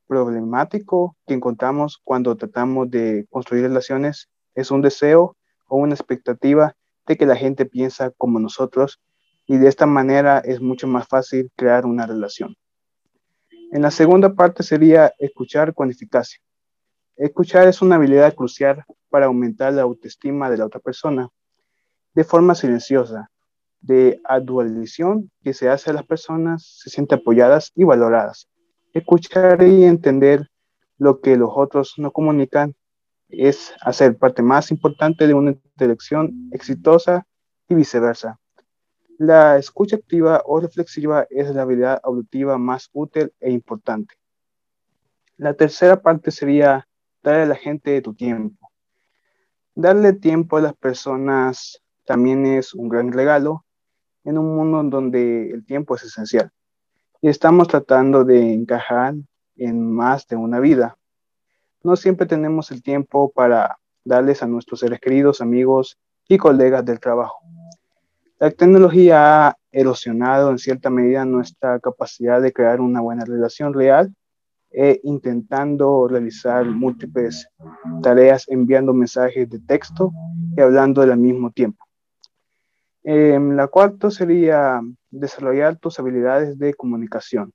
problemático 0.07 1.15
que 1.25 1.33
encontramos 1.33 1.99
cuando 2.03 2.35
tratamos 2.35 2.89
de 2.89 3.25
construir 3.29 3.63
relaciones 3.63 4.29
es 4.55 4.71
un 4.71 4.81
deseo 4.81 5.35
o 5.67 5.77
una 5.77 5.93
expectativa 5.93 6.75
de 7.05 7.17
que 7.17 7.25
la 7.25 7.35
gente 7.35 7.65
piensa 7.65 8.11
como 8.17 8.39
nosotros 8.39 8.99
y 9.45 9.57
de 9.57 9.69
esta 9.69 9.85
manera 9.85 10.39
es 10.39 10.59
mucho 10.59 10.87
más 10.87 11.07
fácil 11.07 11.51
crear 11.55 11.85
una 11.85 12.05
relación. 12.05 12.55
En 13.71 13.81
la 13.81 13.91
segunda 13.91 14.33
parte 14.33 14.63
sería 14.63 15.13
escuchar 15.19 15.73
con 15.73 15.89
eficacia. 15.89 16.39
Escuchar 17.15 17.67
es 17.67 17.81
una 17.81 17.95
habilidad 17.95 18.33
crucial 18.33 18.83
para 19.09 19.27
aumentar 19.27 19.73
la 19.73 19.83
autoestima 19.83 20.49
de 20.49 20.57
la 20.57 20.65
otra 20.65 20.79
persona 20.79 21.29
de 22.13 22.23
forma 22.23 22.55
silenciosa, 22.55 23.29
de 23.79 24.19
adulación 24.23 25.29
que 25.43 25.53
se 25.53 25.69
hace 25.69 25.91
a 25.91 25.93
las 25.93 26.05
personas 26.05 26.79
se 26.81 26.89
sienten 26.89 27.19
apoyadas 27.19 27.71
y 27.75 27.83
valoradas. 27.83 28.47
Escuchar 28.93 29.61
y 29.61 29.83
entender 29.83 30.49
lo 30.97 31.21
que 31.21 31.37
los 31.37 31.51
otros 31.53 31.93
no 31.97 32.11
comunican 32.11 32.75
es 33.29 33.73
hacer 33.81 34.17
parte 34.17 34.41
más 34.41 34.71
importante 34.71 35.27
de 35.27 35.33
una 35.33 35.51
interacción 35.51 36.49
exitosa 36.51 37.27
y 37.69 37.75
viceversa. 37.75 38.39
La 39.19 39.57
escucha 39.57 39.95
activa 39.95 40.41
o 40.45 40.59
reflexiva 40.59 41.27
es 41.29 41.53
la 41.53 41.63
habilidad 41.63 41.99
auditiva 42.03 42.57
más 42.57 42.89
útil 42.93 43.33
e 43.39 43.51
importante. 43.51 44.15
La 45.37 45.53
tercera 45.53 46.01
parte 46.01 46.31
sería 46.31 46.87
darle 47.21 47.43
a 47.43 47.47
la 47.47 47.55
gente 47.55 48.01
tu 48.01 48.13
tiempo. 48.13 48.66
Darle 49.79 50.13
tiempo 50.13 50.57
a 50.57 50.61
las 50.61 50.73
personas 50.73 51.83
también 52.03 52.47
es 52.47 52.73
un 52.73 52.89
gran 52.89 53.11
regalo 53.11 53.63
en 54.23 54.39
un 54.39 54.55
mundo 54.55 54.81
donde 54.81 55.51
el 55.51 55.67
tiempo 55.67 55.95
es 55.95 56.03
esencial. 56.03 56.49
Y 57.21 57.29
estamos 57.29 57.67
tratando 57.67 58.23
de 58.23 58.53
encajar 58.53 59.13
en 59.55 59.91
más 59.91 60.25
de 60.25 60.35
una 60.35 60.59
vida. 60.59 60.97
No 61.83 61.95
siempre 61.95 62.25
tenemos 62.25 62.71
el 62.71 62.81
tiempo 62.81 63.31
para 63.31 63.77
darles 64.03 64.41
a 64.41 64.47
nuestros 64.47 64.79
seres 64.79 64.99
queridos, 64.99 65.41
amigos 65.41 65.99
y 66.27 66.39
colegas 66.39 66.83
del 66.83 66.99
trabajo. 66.99 67.37
La 68.39 68.49
tecnología 68.49 69.49
ha 69.49 69.57
erosionado 69.71 70.49
en 70.49 70.57
cierta 70.57 70.89
medida 70.89 71.23
nuestra 71.23 71.79
capacidad 71.79 72.41
de 72.41 72.51
crear 72.51 72.81
una 72.81 73.01
buena 73.01 73.25
relación 73.25 73.75
real 73.75 74.11
e 74.71 74.99
intentando 75.03 76.07
realizar 76.07 76.65
múltiples 76.65 77.47
tareas 78.01 78.45
enviando 78.47 78.93
mensajes 78.93 79.49
de 79.49 79.59
texto 79.59 80.11
y 80.55 80.61
hablando 80.61 81.01
al 81.01 81.17
mismo 81.17 81.51
tiempo. 81.51 81.85
Em, 83.03 83.55
la 83.55 83.67
cuarta 83.67 84.11
sería 84.11 84.81
desarrollar 85.09 85.77
tus 85.77 85.99
habilidades 85.99 86.59
de 86.59 86.73
comunicación. 86.73 87.53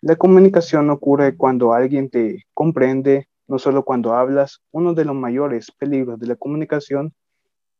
La 0.00 0.16
comunicación 0.16 0.90
ocurre 0.90 1.36
cuando 1.36 1.72
alguien 1.72 2.10
te 2.10 2.44
comprende, 2.54 3.28
no 3.46 3.58
solo 3.58 3.84
cuando 3.84 4.14
hablas. 4.14 4.62
Uno 4.72 4.94
de 4.94 5.04
los 5.04 5.14
mayores 5.14 5.70
peligros 5.70 6.18
de 6.18 6.26
la 6.26 6.36
comunicación 6.36 7.12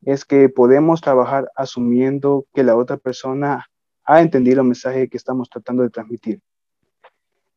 es 0.02 0.24
que 0.24 0.48
podemos 0.48 1.00
trabajar 1.00 1.50
asumiendo 1.56 2.44
que 2.52 2.62
la 2.62 2.76
otra 2.76 2.96
persona 2.96 3.66
ha 4.04 4.20
entendido 4.20 4.60
el 4.60 4.66
mensaje 4.66 5.08
que 5.08 5.16
estamos 5.16 5.48
tratando 5.48 5.82
de 5.82 5.90
transmitir. 5.90 6.40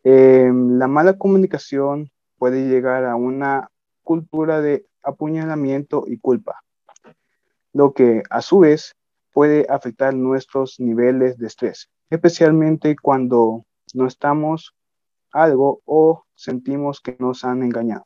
Em, 0.07 0.77
la 0.77 0.87
mala 0.87 1.17
comunicación 1.17 2.11
puede 2.37 2.69
llegar 2.69 3.05
a 3.05 3.15
una 3.15 3.71
cultura 4.03 4.61
de 4.61 4.85
apuñalamiento 5.01 6.03
y 6.05 6.19
culpa, 6.19 6.61
lo 7.73 7.91
que 7.93 8.21
a 8.29 8.43
su 8.43 8.59
vez 8.59 8.95
puede 9.33 9.65
afectar 9.67 10.13
nuestros 10.13 10.79
niveles 10.79 11.39
de 11.39 11.47
estrés, 11.47 11.89
especialmente 12.11 12.95
cuando 13.01 13.65
no 13.95 14.05
estamos 14.05 14.75
algo 15.31 15.81
o 15.85 16.23
sentimos 16.35 17.01
que 17.01 17.15
nos 17.17 17.43
han 17.43 17.63
engañado. 17.63 18.05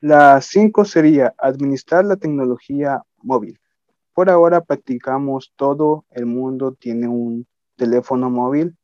La 0.00 0.40
cinco 0.40 0.84
sería 0.84 1.34
administrar 1.38 2.04
la 2.04 2.16
tecnología 2.16 3.00
móvil. 3.18 3.60
Por 4.12 4.28
ahora 4.28 4.60
practicamos 4.64 5.52
todo 5.54 6.04
el 6.10 6.26
mundo 6.26 6.72
tiene 6.72 7.06
un 7.06 7.46
teléfono 7.76 8.28
móvil 8.28 8.76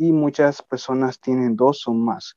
y 0.00 0.12
muchas 0.12 0.62
personas 0.62 1.20
tienen 1.20 1.56
dos 1.56 1.86
o 1.86 1.92
más. 1.92 2.34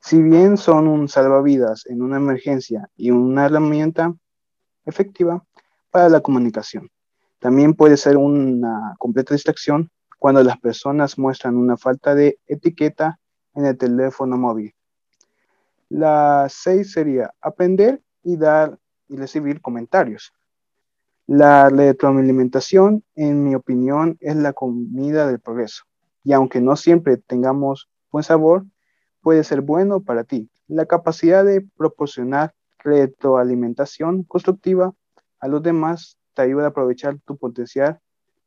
Si 0.00 0.22
bien 0.22 0.56
son 0.56 0.86
un 0.86 1.08
salvavidas 1.08 1.84
en 1.86 2.02
una 2.02 2.18
emergencia 2.18 2.88
y 2.96 3.10
una 3.10 3.46
herramienta 3.46 4.14
efectiva, 4.86 5.44
para 5.90 6.08
la 6.08 6.20
comunicación. 6.20 6.88
También 7.40 7.74
puede 7.74 7.96
ser 7.96 8.16
una 8.16 8.94
completa 8.98 9.34
distracción 9.34 9.90
cuando 10.18 10.44
las 10.44 10.58
personas 10.58 11.18
muestran 11.18 11.56
una 11.56 11.76
falta 11.76 12.14
de 12.14 12.38
etiqueta 12.46 13.18
en 13.54 13.66
el 13.66 13.76
teléfono 13.76 14.36
móvil. 14.36 14.72
La 15.88 16.46
seis 16.48 16.92
sería 16.92 17.34
aprender 17.40 18.00
y 18.22 18.36
dar 18.36 18.78
y 19.08 19.16
recibir 19.16 19.60
comentarios. 19.60 20.32
La 21.26 21.70
retroalimentación, 21.70 23.02
en 23.16 23.42
mi 23.42 23.56
opinión, 23.56 24.16
es 24.20 24.36
la 24.36 24.52
comida 24.52 25.26
del 25.26 25.40
progreso. 25.40 25.87
Y 26.28 26.34
aunque 26.34 26.60
no 26.60 26.76
siempre 26.76 27.16
tengamos 27.16 27.88
buen 28.12 28.22
sabor, 28.22 28.66
puede 29.22 29.42
ser 29.44 29.62
bueno 29.62 30.02
para 30.02 30.24
ti. 30.24 30.50
La 30.66 30.84
capacidad 30.84 31.42
de 31.42 31.66
proporcionar 31.74 32.52
retroalimentación 32.80 34.24
constructiva 34.24 34.92
a 35.40 35.48
los 35.48 35.62
demás 35.62 36.18
te 36.34 36.42
ayuda 36.42 36.66
a 36.66 36.68
aprovechar 36.68 37.18
tu 37.24 37.38
potencial 37.38 37.98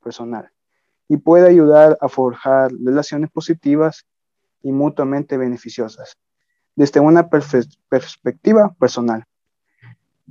personal 0.04 0.52
y 1.08 1.18
puede 1.18 1.50
ayudar 1.50 1.98
a 2.02 2.08
forjar 2.08 2.72
relaciones 2.72 3.32
positivas 3.32 4.06
y 4.62 4.72
mutuamente 4.72 5.36
beneficiosas 5.38 6.20
desde 6.76 7.00
una 7.00 7.30
perspectiva 7.30 8.76
personal. 8.80 9.26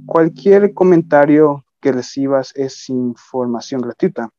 Cualquier 0.07 0.73
comentario 0.73 1.65
que 1.81 1.91
recibas 1.91 2.53
es 2.55 2.89
información 2.89 3.81
gratuita 3.81 4.31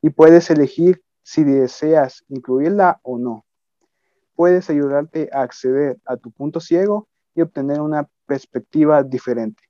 y 0.00 0.10
puedes 0.10 0.50
elegir 0.50 1.03
si 1.24 1.42
deseas 1.42 2.22
incluirla 2.28 3.00
o 3.02 3.18
no. 3.18 3.44
Puedes 4.36 4.70
ayudarte 4.70 5.30
a 5.32 5.42
acceder 5.42 5.98
a 6.04 6.16
tu 6.16 6.30
punto 6.30 6.60
ciego 6.60 7.08
y 7.34 7.40
obtener 7.40 7.80
una 7.80 8.08
perspectiva 8.26 9.02
diferente. 9.02 9.62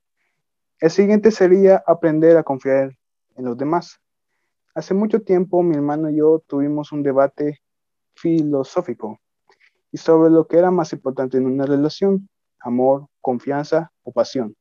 El 0.80 0.90
siguiente 0.90 1.30
sería 1.30 1.82
aprender 1.86 2.36
a 2.36 2.42
confiar 2.42 2.96
en 3.36 3.44
los 3.44 3.56
demás. 3.56 4.00
Hace 4.74 4.92
mucho 4.92 5.22
tiempo 5.22 5.62
mi 5.62 5.76
hermano 5.76 6.10
y 6.10 6.16
yo 6.16 6.42
tuvimos 6.46 6.90
un 6.92 7.02
debate 7.02 7.60
filosófico 8.14 9.20
y 9.92 9.98
sobre 9.98 10.30
lo 10.30 10.48
que 10.48 10.58
era 10.58 10.72
más 10.72 10.92
importante 10.92 11.38
en 11.38 11.46
una 11.46 11.66
relación, 11.66 12.28
amor, 12.58 13.06
confianza 13.20 13.92
o 14.02 14.10
pasión. 14.10 14.56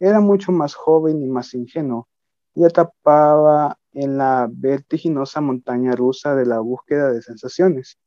Era 0.00 0.20
mucho 0.20 0.52
más 0.52 0.74
joven 0.74 1.22
y 1.22 1.26
más 1.26 1.52
ingenuo 1.52 2.08
y 2.54 2.64
atrapaba 2.64 3.78
en 3.94 4.18
la 4.18 4.48
vertiginosa 4.50 5.40
montaña 5.40 5.92
rusa 5.92 6.34
de 6.34 6.46
la 6.46 6.60
búsqueda 6.60 7.12
de 7.12 7.22
sensaciones. 7.22 7.98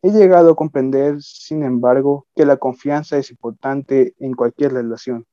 He 0.00 0.10
llegado 0.10 0.52
a 0.52 0.56
comprender, 0.56 1.20
sin 1.20 1.64
embargo, 1.64 2.26
que 2.34 2.46
la 2.46 2.56
confianza 2.56 3.18
es 3.18 3.30
importante 3.30 4.14
en 4.20 4.34
cualquier 4.34 4.72
relación. 4.72 5.26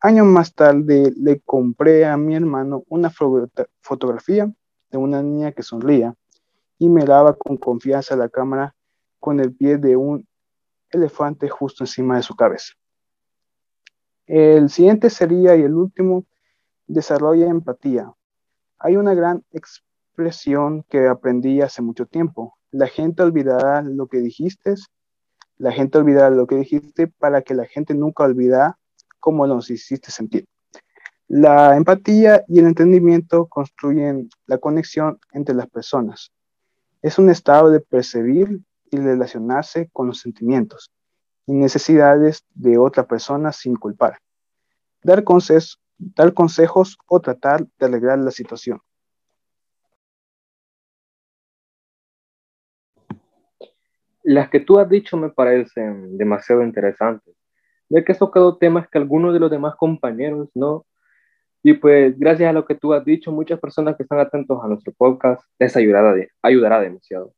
Años 0.00 0.26
más 0.26 0.54
tarde 0.54 1.12
le 1.16 1.40
compré 1.40 2.06
a 2.06 2.16
mi 2.16 2.36
hermano 2.36 2.84
una 2.88 3.10
fotografía 3.80 4.52
de 4.90 4.98
una 4.98 5.22
niña 5.22 5.52
que 5.52 5.62
sonría 5.62 6.14
y 6.78 6.88
miraba 6.88 7.34
con 7.34 7.56
confianza 7.56 8.14
la 8.14 8.28
cámara 8.28 8.74
con 9.18 9.40
el 9.40 9.54
pie 9.54 9.78
de 9.78 9.96
un 9.96 10.26
elefante 10.90 11.48
justo 11.48 11.82
encima 11.82 12.16
de 12.16 12.22
su 12.22 12.36
cabeza. 12.36 12.74
El 14.26 14.70
siguiente 14.70 15.10
sería, 15.10 15.56
y 15.56 15.62
el 15.62 15.74
último, 15.74 16.24
desarrolla 16.86 17.46
empatía. 17.46 18.12
Hay 18.78 18.96
una 18.96 19.14
gran 19.14 19.44
expresión 19.52 20.84
que 20.88 21.08
aprendí 21.08 21.60
hace 21.60 21.82
mucho 21.82 22.06
tiempo. 22.06 22.58
La 22.70 22.86
gente 22.86 23.22
olvidará 23.22 23.82
lo 23.82 24.06
que 24.06 24.18
dijiste, 24.18 24.74
la 25.58 25.72
gente 25.72 25.98
olvidará 25.98 26.30
lo 26.30 26.46
que 26.46 26.56
dijiste 26.56 27.06
para 27.06 27.42
que 27.42 27.54
la 27.54 27.64
gente 27.64 27.94
nunca 27.94 28.24
olvida 28.24 28.78
cómo 29.20 29.46
nos 29.46 29.70
hiciste 29.70 30.10
sentir. 30.10 30.46
La 31.28 31.76
empatía 31.76 32.44
y 32.46 32.60
el 32.60 32.66
entendimiento 32.66 33.46
construyen 33.46 34.28
la 34.46 34.58
conexión 34.58 35.18
entre 35.32 35.54
las 35.54 35.68
personas. 35.68 36.30
Es 37.02 37.18
un 37.18 37.30
estado 37.30 37.70
de 37.70 37.80
percibir 37.80 38.60
y 38.90 38.98
relacionarse 38.98 39.88
con 39.92 40.06
los 40.06 40.20
sentimientos 40.20 40.92
y 41.46 41.52
necesidades 41.54 42.44
de 42.54 42.78
otra 42.78 43.06
persona 43.06 43.52
sin 43.52 43.76
culpar. 43.76 44.18
Dar, 45.02 45.24
dar 45.98 46.32
consejos 46.34 46.98
o 47.06 47.20
tratar 47.20 47.66
de 47.78 47.86
arreglar 47.86 48.18
la 48.18 48.30
situación. 48.30 48.80
Las 54.22 54.50
que 54.50 54.60
tú 54.60 54.78
has 54.78 54.88
dicho 54.88 55.16
me 55.16 55.30
parecen 55.30 56.18
demasiado 56.18 56.62
interesantes, 56.62 57.34
ya 57.88 58.04
que 58.04 58.12
has 58.12 58.18
tocado 58.18 58.58
temas 58.58 58.88
que 58.88 58.98
algunos 58.98 59.32
de 59.32 59.40
los 59.40 59.50
demás 59.50 59.76
compañeros 59.76 60.48
no. 60.54 60.84
Y 61.62 61.74
pues 61.74 62.18
gracias 62.18 62.50
a 62.50 62.52
lo 62.52 62.64
que 62.66 62.74
tú 62.74 62.92
has 62.92 63.04
dicho, 63.04 63.32
muchas 63.32 63.60
personas 63.60 63.96
que 63.96 64.02
están 64.02 64.18
atentos 64.18 64.58
a 64.62 64.68
nuestro 64.68 64.92
podcast 64.92 65.42
les 65.58 65.76
ayudará, 65.76 66.14
ayudará 66.42 66.80
demasiado. 66.80 67.32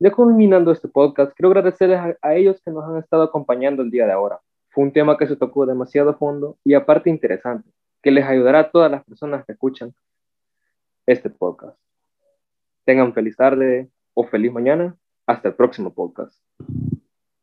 Ya 0.00 0.12
culminando 0.12 0.70
este 0.70 0.86
podcast, 0.88 1.32
quiero 1.34 1.48
agradecerles 1.48 2.16
a, 2.22 2.34
ellos 2.36 2.62
que 2.64 2.70
nos 2.70 2.84
han 2.84 2.98
estado 2.98 3.24
acompañando 3.24 3.82
el 3.82 3.90
día 3.90 4.06
de 4.06 4.12
ahora. 4.12 4.40
Un 4.78 4.92
tema 4.92 5.18
que 5.18 5.26
se 5.26 5.34
tocó 5.34 5.66
demasiado 5.66 6.16
fondo 6.16 6.56
y 6.62 6.74
aparte 6.74 7.10
interesante, 7.10 7.68
que 8.00 8.12
les 8.12 8.24
ayudará 8.24 8.60
a 8.60 8.70
todas 8.70 8.88
las 8.88 9.02
personas 9.02 9.44
que 9.44 9.50
escuchan 9.50 9.92
este 11.04 11.30
podcast. 11.30 11.76
Tengan 12.84 13.12
feliz 13.12 13.36
tarde 13.36 13.90
o 14.14 14.22
feliz 14.22 14.52
mañana. 14.52 14.96
Hasta 15.26 15.48
el 15.48 15.56
próximo 15.56 15.92
podcast. 15.92 16.40